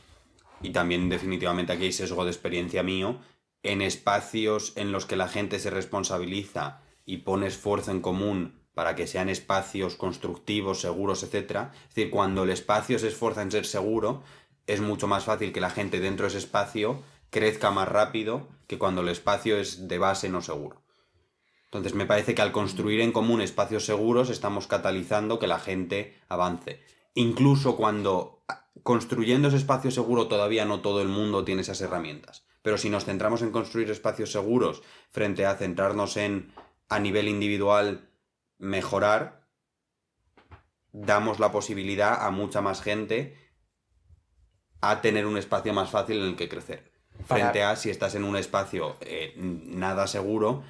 y 0.62 0.70
también 0.70 1.10
definitivamente 1.10 1.74
aquí 1.74 1.86
hay 1.86 1.92
sesgo 1.92 2.24
de 2.24 2.32
experiencia 2.32 2.84
mío, 2.84 3.20
en 3.64 3.82
espacios 3.82 4.72
en 4.78 4.94
los 4.94 5.06
que 5.06 5.18
la 5.18 5.28
gente 5.28 5.60
se 5.60 5.72
responsabiliza 5.72 6.82
y 7.06 7.18
pone 7.18 7.48
esfuerzo 7.48 7.92
en 7.92 8.02
común 8.02 8.57
para 8.78 8.94
que 8.94 9.08
sean 9.08 9.28
espacios 9.28 9.96
constructivos, 9.96 10.82
seguros, 10.82 11.24
etc. 11.24 11.34
Es 11.90 11.96
decir, 11.96 12.12
cuando 12.12 12.44
el 12.44 12.52
espacio 12.52 13.00
se 13.00 13.08
esfuerza 13.08 13.42
en 13.42 13.50
ser 13.50 13.66
seguro, 13.66 14.22
es 14.68 14.82
mucho 14.82 15.08
más 15.08 15.24
fácil 15.24 15.52
que 15.52 15.60
la 15.60 15.72
gente 15.72 16.00
dentro 16.00 16.26
de 16.26 16.28
ese 16.28 16.38
espacio 16.38 17.02
crezca 17.32 17.72
más 17.72 17.88
rápido 17.88 18.50
que 18.68 18.78
cuando 18.78 19.02
el 19.02 19.10
espacio 19.10 19.58
es 19.58 19.88
de 19.88 19.98
base 19.98 20.30
no 20.30 20.44
seguro. 20.44 20.84
Entonces 21.66 21.96
me 21.96 22.06
parece 22.06 22.36
que 22.36 22.44
al 22.44 22.52
construir 22.52 23.02
en 23.02 23.12
común 23.12 23.42
espacios 23.42 23.84
seguros 23.84 24.30
estamos 24.30 24.68
catalizando 24.68 25.40
que 25.40 25.48
la 25.48 25.58
gente 25.58 26.16
avance. 26.30 26.80
Incluso 27.16 27.78
cuando 27.78 28.44
construyendo 28.84 29.48
ese 29.48 29.58
espacio 29.58 29.90
seguro 29.90 30.28
todavía 30.28 30.66
no 30.66 30.82
todo 30.82 31.02
el 31.02 31.08
mundo 31.08 31.44
tiene 31.44 31.64
esas 31.64 31.82
herramientas. 31.82 32.46
Pero 32.62 32.78
si 32.78 32.92
nos 32.92 33.06
centramos 33.06 33.42
en 33.42 33.50
construir 33.50 33.90
espacios 33.90 34.32
seguros 34.32 34.84
frente 35.10 35.48
a 35.48 35.56
centrarnos 35.56 36.16
en 36.16 36.54
a 36.90 37.00
nivel 37.00 37.28
individual 37.28 38.07
mejorar, 38.58 39.48
damos 40.92 41.40
la 41.40 41.52
posibilidad 41.52 42.26
a 42.26 42.32
mucha 42.32 42.62
más 42.62 42.82
gente 42.82 43.38
a 44.82 45.02
tener 45.02 45.26
un 45.26 45.38
espacio 45.38 45.74
más 45.74 45.90
fácil 45.90 46.20
en 46.20 46.30
el 46.30 46.36
que 46.36 46.50
crecer. 46.50 46.92
Frente 47.26 47.64
a 47.64 47.76
si 47.76 47.90
estás 47.90 48.16
en 48.16 48.24
un 48.24 48.38
espacio 48.38 48.96
eh, 49.02 49.34
nada 49.38 50.08
seguro, 50.08 50.64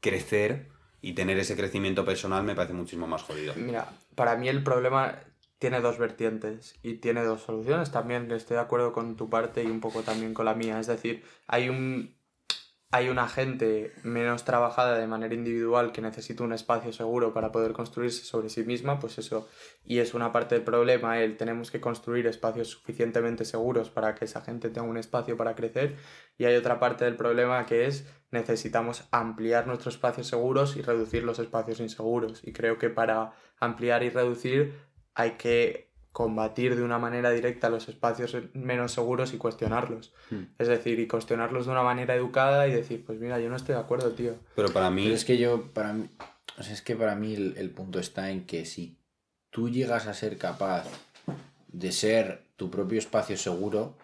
crecer 0.00 0.70
y 1.00 1.12
tener 1.12 1.38
ese 1.38 1.56
crecimiento 1.56 2.04
personal 2.04 2.42
me 2.42 2.54
parece 2.54 2.72
muchísimo 2.72 3.06
más 3.06 3.22
jodido. 3.22 3.54
Mira, 3.56 3.88
para 4.14 4.36
mí 4.36 4.48
el 4.48 4.62
problema 4.62 5.20
tiene 5.58 5.80
dos 5.80 5.98
vertientes 5.98 6.74
y 6.82 6.94
tiene 6.94 7.22
dos 7.22 7.42
soluciones. 7.42 7.90
También 7.90 8.30
estoy 8.32 8.56
de 8.56 8.62
acuerdo 8.62 8.92
con 8.92 9.16
tu 9.16 9.30
parte 9.30 9.62
y 9.62 9.66
un 9.66 9.80
poco 9.80 10.02
también 10.02 10.34
con 10.34 10.44
la 10.44 10.54
mía. 10.54 10.80
Es 10.80 10.86
decir, 10.86 11.24
hay 11.46 11.68
un 11.68 12.15
hay 12.96 13.10
una 13.10 13.28
gente 13.28 13.92
menos 14.04 14.44
trabajada 14.44 14.96
de 14.96 15.06
manera 15.06 15.34
individual 15.34 15.92
que 15.92 16.00
necesita 16.00 16.44
un 16.44 16.54
espacio 16.54 16.94
seguro 16.94 17.34
para 17.34 17.52
poder 17.52 17.74
construirse 17.74 18.24
sobre 18.24 18.48
sí 18.48 18.64
misma, 18.64 18.98
pues 18.98 19.18
eso, 19.18 19.48
y 19.84 19.98
es 19.98 20.14
una 20.14 20.32
parte 20.32 20.54
del 20.54 20.64
problema, 20.64 21.20
el 21.20 21.36
tenemos 21.36 21.70
que 21.70 21.78
construir 21.78 22.26
espacios 22.26 22.68
suficientemente 22.68 23.44
seguros 23.44 23.90
para 23.90 24.14
que 24.14 24.24
esa 24.24 24.40
gente 24.40 24.70
tenga 24.70 24.88
un 24.88 24.96
espacio 24.96 25.36
para 25.36 25.54
crecer, 25.54 25.96
y 26.38 26.46
hay 26.46 26.56
otra 26.56 26.80
parte 26.80 27.04
del 27.04 27.16
problema 27.16 27.66
que 27.66 27.84
es 27.84 28.06
necesitamos 28.30 29.04
ampliar 29.10 29.66
nuestros 29.66 29.96
espacios 29.96 30.26
seguros 30.26 30.76
y 30.76 30.82
reducir 30.82 31.22
los 31.22 31.38
espacios 31.38 31.80
inseguros, 31.80 32.40
y 32.44 32.54
creo 32.54 32.78
que 32.78 32.88
para 32.88 33.32
ampliar 33.60 34.04
y 34.04 34.08
reducir 34.08 34.74
hay 35.14 35.32
que 35.32 35.92
combatir 36.16 36.76
de 36.76 36.82
una 36.82 36.98
manera 36.98 37.30
directa 37.30 37.68
los 37.68 37.90
espacios 37.90 38.34
menos 38.54 38.92
seguros 38.92 39.34
y 39.34 39.36
cuestionarlos. 39.36 40.14
Hmm. 40.30 40.44
Es 40.58 40.66
decir, 40.66 40.98
y 40.98 41.06
cuestionarlos 41.06 41.66
de 41.66 41.72
una 41.72 41.82
manera 41.82 42.14
educada 42.14 42.66
y 42.66 42.72
decir, 42.72 43.04
pues 43.04 43.20
mira, 43.20 43.38
yo 43.38 43.50
no 43.50 43.56
estoy 43.56 43.74
de 43.74 43.82
acuerdo, 43.82 44.12
tío. 44.12 44.34
Pero 44.54 44.72
para 44.72 44.88
mí... 44.88 45.08
es 45.08 45.26
que 45.26 45.36
yo, 45.36 45.74
para 45.74 45.92
mí, 45.92 46.08
o 46.56 46.62
sea, 46.62 46.72
es 46.72 46.80
que 46.80 46.96
para 46.96 47.16
mí 47.16 47.34
el, 47.34 47.70
punto 47.70 47.98
está 47.98 48.30
en 48.30 48.46
que 48.46 48.64
si 48.64 48.98
tú 49.50 49.68
llegas 49.68 50.06
a 50.06 50.14
ser 50.14 50.38
capaz 50.38 50.86
de 51.68 51.92
ser 51.92 52.46
tu 52.56 52.70
propio 52.70 52.98
espacio 52.98 53.36
seguro, 53.36 53.98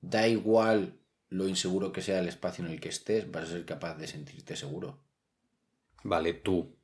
da 0.00 0.26
igual 0.26 0.94
lo 1.28 1.48
inseguro 1.48 1.92
que 1.92 2.00
sea 2.00 2.20
el 2.20 2.28
espacio 2.28 2.64
en 2.64 2.70
el 2.70 2.80
que 2.80 2.88
estés, 2.88 3.30
vas 3.30 3.44
a 3.44 3.52
ser 3.52 3.66
capaz 3.66 3.94
de 3.96 4.06
sentirte 4.06 4.56
seguro. 4.56 5.04
Vale, 6.02 6.32
tú. 6.32 6.78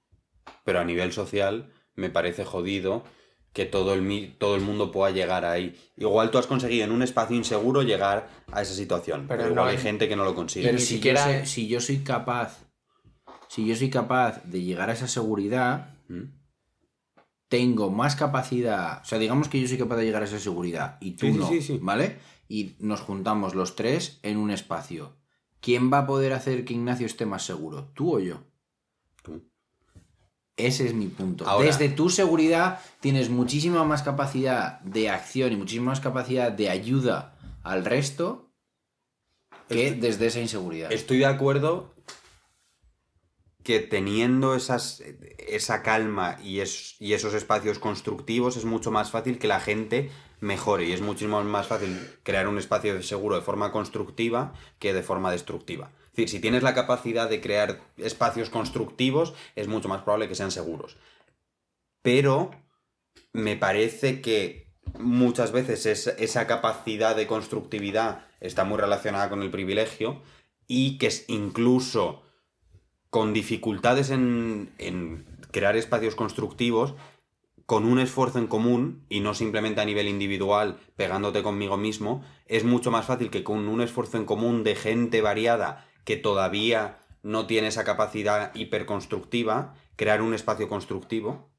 Pero 0.63 0.79
a 0.81 0.85
nivel 0.85 1.15
social 1.15 1.73
me 1.95 2.11
parece 2.11 2.45
jodido 2.45 3.03
que 3.57 3.65
todo 3.65 3.95
el, 3.95 4.35
todo 4.37 4.55
el 4.55 4.61
mundo 4.61 4.93
pueda 4.93 5.11
llegar 5.13 5.47
ahí. 5.47 5.75
Igual 5.97 6.31
tú 6.31 6.37
has 6.37 6.47
conseguido 6.47 6.85
en 6.85 6.93
un 6.93 7.03
espacio 7.03 7.35
inseguro 7.35 7.81
llegar 7.81 8.29
a 8.53 8.61
esa 8.61 8.75
situación, 8.75 9.25
pero, 9.27 9.49
igual 9.49 9.69
hay, 9.71 9.79
gente 9.79 10.11
que 10.11 10.15
no 10.15 10.27
lo 10.27 10.35
consigue. 10.35 10.67
Pero 10.67 10.79
si, 10.79 11.01
yo 11.01 11.15
si 11.47 11.67
yo 11.67 11.81
soy 11.81 12.01
capaz, 12.01 12.67
si 13.49 13.67
yo 13.67 13.75
soy 13.75 13.89
capaz 13.89 14.45
de 14.45 14.63
llegar 14.63 14.91
a 14.91 14.93
esa 14.93 15.09
seguridad, 15.09 15.97
¿Mm? 16.09 16.25
tengo 17.49 17.89
más 17.89 18.15
capacidad, 18.15 19.01
o 19.01 19.07
sea, 19.07 19.19
digamos 19.19 19.49
que 19.49 19.59
yo 19.59 19.67
soy 19.67 19.79
capaz 19.79 19.97
de 19.97 20.05
llegar 20.05 20.21
a 20.21 20.27
esa 20.27 20.39
seguridad 20.39 20.99
y 21.01 21.13
tú 21.13 21.29
no, 21.29 21.49
¿vale? 21.81 22.19
Y 22.49 22.75
nos 22.79 23.01
juntamos 23.01 23.55
los 23.55 23.75
tres 23.75 24.21
en 24.23 24.37
un 24.37 24.51
espacio. 24.51 25.17
¿Quién 25.61 25.91
va 25.91 26.01
a 26.01 26.07
poder 26.07 26.35
hacer 26.35 26.67
que 26.67 26.75
Ignacio 26.75 27.07
esté 27.07 27.25
más 27.25 27.47
seguro? 27.47 27.91
¿Tú 27.95 28.17
o 28.17 28.21
yo? 28.21 28.43
Ese 30.57 30.87
es 30.87 30.95
mi 30.95 31.09
punto. 31.09 31.45
Desde 31.61 31.91
tu 31.91 32.09
seguridad 32.09 32.81
tienes 33.01 33.29
muchísima 33.29 33.85
más 33.85 34.03
capacidad 34.03 34.81
de 34.81 35.11
acción 35.11 35.53
y 35.53 35.57
muchísima 35.57 35.91
más 35.91 36.01
capacidad 36.01 36.51
de 36.51 36.71
ayuda 36.71 37.37
al 37.63 37.85
resto 37.85 38.51
que 39.69 39.93
desde 39.93 40.27
esa 40.27 40.41
inseguridad. 40.41 40.91
Estoy 40.93 41.19
de 41.19 41.27
acuerdo 41.27 41.95
que 43.63 43.81
teniendo 43.81 44.55
esas, 44.55 45.03
esa 45.39 45.83
calma 45.83 46.39
y, 46.43 46.63
y 47.01 47.13
esos 47.13 47.35
espacios 47.35 47.79
constructivos 47.79 48.57
es 48.57 48.65
mucho 48.65 48.91
más 48.91 49.11
fácil 49.11 49.39
que 49.39 49.49
la 49.49 49.61
gente 49.61 50.11
mejore 50.41 50.87
y 50.87 50.93
es 50.93 51.01
muchísimo 51.01 51.43
más 51.43 51.67
fácil 51.67 51.99
crear 52.23 52.47
un 52.47 52.59
espacio 52.59 53.03
seguro 53.03 53.35
de 53.35 53.43
forma 53.43 53.73
constructiva 53.73 54.55
que 54.79 54.95
de 54.95 55.03
forma 55.03 55.33
destructiva 55.33 55.91
decir, 56.17 56.29
si 56.29 56.41
tienes 56.41 56.63
la 56.63 56.75
capacidad 56.75 57.29
de 57.29 57.41
crear 57.41 57.81
espacios 57.99 58.51
constructivos, 58.51 59.35
es 59.55 59.69
mucho 59.69 59.89
más 59.89 60.03
probable 60.03 60.29
que 60.29 60.35
sean 60.35 60.51
seguros. 60.51 60.97
Pero 62.03 62.51
me 63.33 63.57
parece 63.57 64.21
que 64.23 64.73
muchas 64.99 65.53
veces 65.53 66.07
esa 66.07 66.47
capacidad 66.47 67.15
de 67.15 67.27
constructividad 67.27 68.25
está 68.41 68.65
muy 68.65 68.79
relacionada 68.79 69.29
con 69.29 69.43
el 69.43 69.51
privilegio 69.51 70.23
y 70.67 70.99
que 70.99 71.09
es 71.09 71.25
incluso 71.29 72.23
con 73.11 73.33
dificultades 73.33 74.11
en, 74.11 74.73
en 74.79 75.27
crear 75.51 75.77
espacios 75.77 76.15
constructivos, 76.15 76.95
con 77.67 77.85
un 77.85 77.99
esfuerzo 77.99 78.39
en 78.39 78.47
común 78.47 79.05
y 79.09 79.21
no 79.21 79.35
simplemente 79.35 79.81
a 79.81 79.85
nivel 79.85 80.09
individual 80.09 80.79
pegándote 80.97 81.43
conmigo 81.43 81.77
mismo, 81.77 82.25
es 82.47 82.65
mucho 82.65 82.91
más 82.91 83.07
fácil 83.07 83.31
que 83.31 83.43
con 83.43 83.69
un 83.69 83.81
esfuerzo 83.81 84.17
en 84.17 84.25
común 84.25 84.63
de 84.63 84.77
gente 84.77 85.21
variada 85.21 85.87
que 86.07 86.17
todavía 86.17 87.01
no 87.25 87.47
tiene 87.49 87.67
esa 87.67 87.85
capacidad 87.85 88.55
hiperconstructiva, 88.55 89.75
crear 89.97 90.23
un 90.23 90.35
espacio 90.35 90.69
constructivo, 90.69 91.51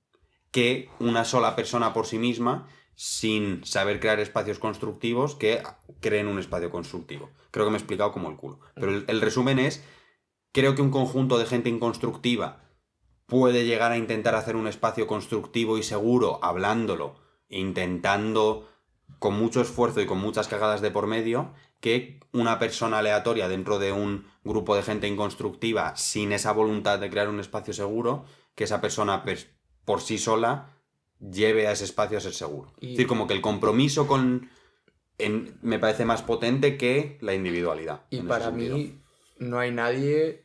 que 0.51 0.89
una 0.99 1.25
sola 1.25 1.53
persona 1.57 1.93
por 1.93 2.07
sí 2.07 2.17
misma, 2.17 2.69
sin 2.95 3.65
saber 3.65 3.99
crear 3.99 4.21
espacios 4.21 4.57
constructivos, 4.57 5.35
que 5.35 5.61
creen 5.99 6.27
un 6.27 6.39
espacio 6.39 6.71
constructivo. 6.71 7.29
Creo 7.51 7.65
que 7.65 7.71
me 7.71 7.77
he 7.77 7.79
explicado 7.81 8.13
como 8.13 8.29
el 8.29 8.37
culo. 8.37 8.61
Pero 8.73 9.03
el, 9.05 9.21
resumen 9.21 9.59
es, 9.59 9.83
creo 10.53 10.75
que 10.75 10.81
un 10.81 10.91
conjunto 10.91 11.37
de 11.37 11.45
gente 11.45 11.67
inconstructiva 11.67 12.63
puede 13.25 13.65
llegar 13.65 13.91
a 13.91 13.97
intentar 13.97 14.33
hacer 14.33 14.55
un 14.55 14.67
espacio 14.67 15.07
constructivo 15.07 15.77
y 15.77 15.83
seguro 15.83 16.39
hablándolo, 16.41 17.19
intentando 17.49 18.69
con 19.19 19.37
mucho 19.37 19.59
esfuerzo 19.59 19.99
y 19.99 20.05
con 20.05 20.19
muchas 20.19 20.47
cagadas 20.47 20.79
de 20.79 20.91
por 20.91 21.05
medio, 21.05 21.53
que 21.80 22.19
una 22.34 22.59
persona 22.59 22.99
aleatoria 22.99 23.47
dentro 23.47 23.80
de 23.80 23.91
un 23.91 24.25
grupo 24.43 24.75
de 24.75 24.84
gente 24.84 25.07
inconstructiva 25.07 25.95
sin 25.95 26.32
esa 26.32 26.51
voluntad 26.51 26.99
de 26.99 27.09
crear 27.09 27.30
un 27.30 27.39
espacio 27.39 27.73
seguro, 27.73 28.25
que 28.55 28.63
esa 28.63 28.82
persona 28.82 29.23
por 29.86 30.01
sí 30.01 30.17
sola 30.17 30.73
lleve 31.19 31.67
a 31.67 31.71
ese 31.71 31.86
espacio 31.86 32.17
a 32.17 32.21
ser 32.21 32.34
seguro. 32.34 32.73
Es 32.82 32.89
decir, 32.89 33.07
como 33.07 33.28
que 33.28 33.34
el 33.34 33.41
compromiso 33.41 34.07
con... 34.07 34.49
me 35.61 35.80
parece 35.80 36.05
más 36.05 36.21
potente 36.21 36.78
que 36.78 37.17
la 37.21 37.34
individualidad. 37.34 38.01
Y 38.09 38.21
para 38.21 38.51
mí 38.51 38.99
no 39.38 39.59
hay 39.59 39.71
nadie 39.71 40.43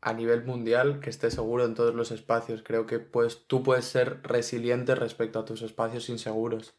a 0.00 0.12
nivel 0.12 0.44
mundial 0.44 1.00
que 1.00 1.10
esté 1.10 1.30
seguro 1.30 1.64
en 1.64 1.74
todos 1.74 1.94
los 1.94 2.10
espacios. 2.10 2.62
Creo 2.62 2.86
que 2.86 2.98
pues, 2.98 3.46
tú 3.46 3.62
puedes 3.62 3.84
ser 3.84 4.20
resiliente 4.22 4.94
respecto 4.94 5.38
a 5.38 5.44
tus 5.44 5.62
espacios 5.62 6.08
inseguros. 6.08 6.74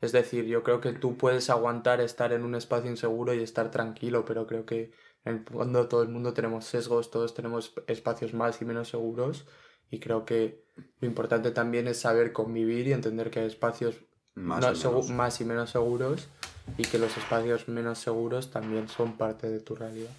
Es 0.00 0.12
decir, 0.12 0.44
yo 0.44 0.62
creo 0.62 0.80
que 0.80 0.92
tú 0.92 1.16
puedes 1.16 1.48
aguantar 1.48 2.00
estar 2.00 2.32
en 2.32 2.44
un 2.44 2.54
espacio 2.54 2.90
inseguro 2.90 3.34
y 3.34 3.42
estar 3.42 3.70
tranquilo, 3.70 4.24
pero 4.24 4.46
creo 4.46 4.66
que 4.66 4.92
en 5.24 5.38
el 5.38 5.44
fondo 5.44 5.88
todo 5.88 6.02
el 6.02 6.08
mundo 6.08 6.34
tenemos 6.34 6.66
sesgos, 6.66 7.10
todos 7.10 7.34
tenemos 7.34 7.72
espacios 7.86 8.34
más 8.34 8.60
y 8.60 8.64
menos 8.64 8.88
seguros 8.88 9.46
y 9.90 9.98
creo 9.98 10.24
que 10.24 10.64
lo 11.00 11.08
importante 11.08 11.50
también 11.50 11.88
es 11.88 11.98
saber 11.98 12.32
convivir 12.32 12.88
y 12.88 12.92
entender 12.92 13.30
que 13.30 13.40
hay 13.40 13.46
espacios 13.46 13.96
más, 14.34 14.84
más 15.10 15.40
y 15.40 15.44
menos 15.44 15.70
seguros 15.70 16.28
y 16.76 16.82
que 16.82 16.98
los 16.98 17.16
espacios 17.16 17.68
menos 17.68 17.98
seguros 17.98 18.50
también 18.50 18.88
son 18.88 19.16
parte 19.16 19.48
de 19.48 19.60
tu 19.60 19.74
realidad. 19.74 20.10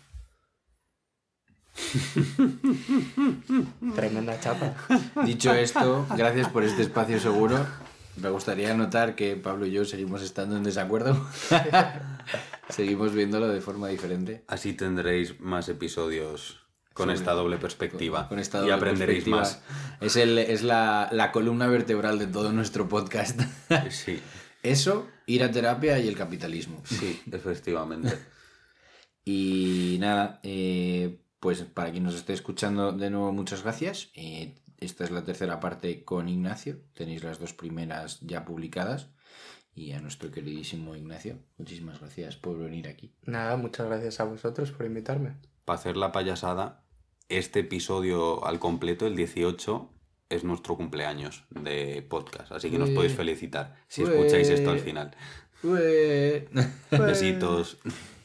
Tremenda 3.95 4.39
chapa. 4.39 4.73
Dicho 5.23 5.53
esto, 5.53 6.07
gracias 6.17 6.49
por 6.49 6.63
este 6.63 6.81
espacio 6.81 7.19
seguro. 7.19 7.63
Me 8.17 8.29
gustaría 8.29 8.73
notar 8.73 9.15
que 9.15 9.35
Pablo 9.35 9.65
y 9.65 9.71
yo 9.71 9.85
seguimos 9.85 10.21
estando 10.23 10.57
en 10.57 10.63
desacuerdo. 10.63 11.27
seguimos 12.69 13.13
viéndolo 13.13 13.47
de 13.47 13.61
forma 13.61 13.87
diferente. 13.89 14.43
Así 14.47 14.73
tendréis 14.73 15.39
más 15.39 15.69
episodios 15.69 16.59
con 16.93 17.11
esta 17.11 17.33
doble 17.33 17.57
perspectiva. 17.57 18.27
Con 18.27 18.39
esta 18.39 18.59
doble 18.59 18.71
y 18.71 18.73
aprenderéis 18.73 19.27
más. 19.27 19.61
Es, 20.01 20.15
el, 20.15 20.39
es 20.39 20.63
la, 20.63 21.09
la, 21.11 21.31
columna 21.31 21.67
vertebral 21.67 22.17
de 22.17 22.25
todo 22.25 22.51
nuestro 22.51 22.89
podcast. 22.89 23.39
sí. 23.89 24.19
Eso, 24.63 25.07
ir 25.27 25.43
a 25.43 25.51
terapia 25.51 25.99
y 25.99 26.07
el 26.07 26.15
capitalismo. 26.15 26.81
Sí, 26.85 27.21
efectivamente. 27.31 28.17
y 29.25 29.97
nada, 29.99 30.39
eh, 30.41 31.19
pues 31.39 31.61
para 31.61 31.91
quien 31.91 32.03
nos 32.03 32.15
esté 32.15 32.33
escuchando 32.33 32.91
de 32.91 33.11
nuevo, 33.11 33.31
muchas 33.31 33.61
gracias. 33.61 34.09
Eh, 34.15 34.55
esta 34.77 35.03
es 35.03 35.11
la 35.11 35.23
tercera 35.23 35.59
parte 35.59 36.03
con 36.03 36.29
Ignacio. 36.29 36.77
Tenéis 36.93 37.23
las 37.23 37.39
dos 37.39 37.53
primeras 37.53 38.19
ya 38.21 38.45
publicadas. 38.45 39.09
Y 39.73 39.91
a 39.91 40.01
nuestro 40.01 40.31
queridísimo 40.31 40.95
Ignacio, 40.95 41.37
muchísimas 41.57 41.99
gracias 41.99 42.35
por 42.35 42.57
venir 42.57 42.87
aquí. 42.87 43.13
Nada, 43.25 43.57
muchas 43.57 43.85
gracias 43.85 44.19
a 44.19 44.23
vosotros 44.23 44.71
por 44.71 44.87
invitarme. 44.87 45.35
Para 45.65 45.79
hacer 45.79 45.97
la 45.97 46.11
payasada, 46.11 46.83
este 47.29 47.59
episodio 47.59 48.43
al 48.45 48.57
completo, 48.57 49.05
el 49.05 49.15
18, 49.15 49.89
es 50.29 50.43
nuestro 50.43 50.77
cumpleaños 50.77 51.43
de 51.51 52.03
podcast. 52.07 52.51
Así 52.51 52.71
que 52.71 52.79
nos 52.79 52.89
podéis 52.89 53.13
felicitar 53.13 53.75
si 53.87 54.01
escucháis 54.01 54.49
esto 54.49 54.71
al 54.71 54.79
final. 54.79 55.15
Besitos. 56.91 57.77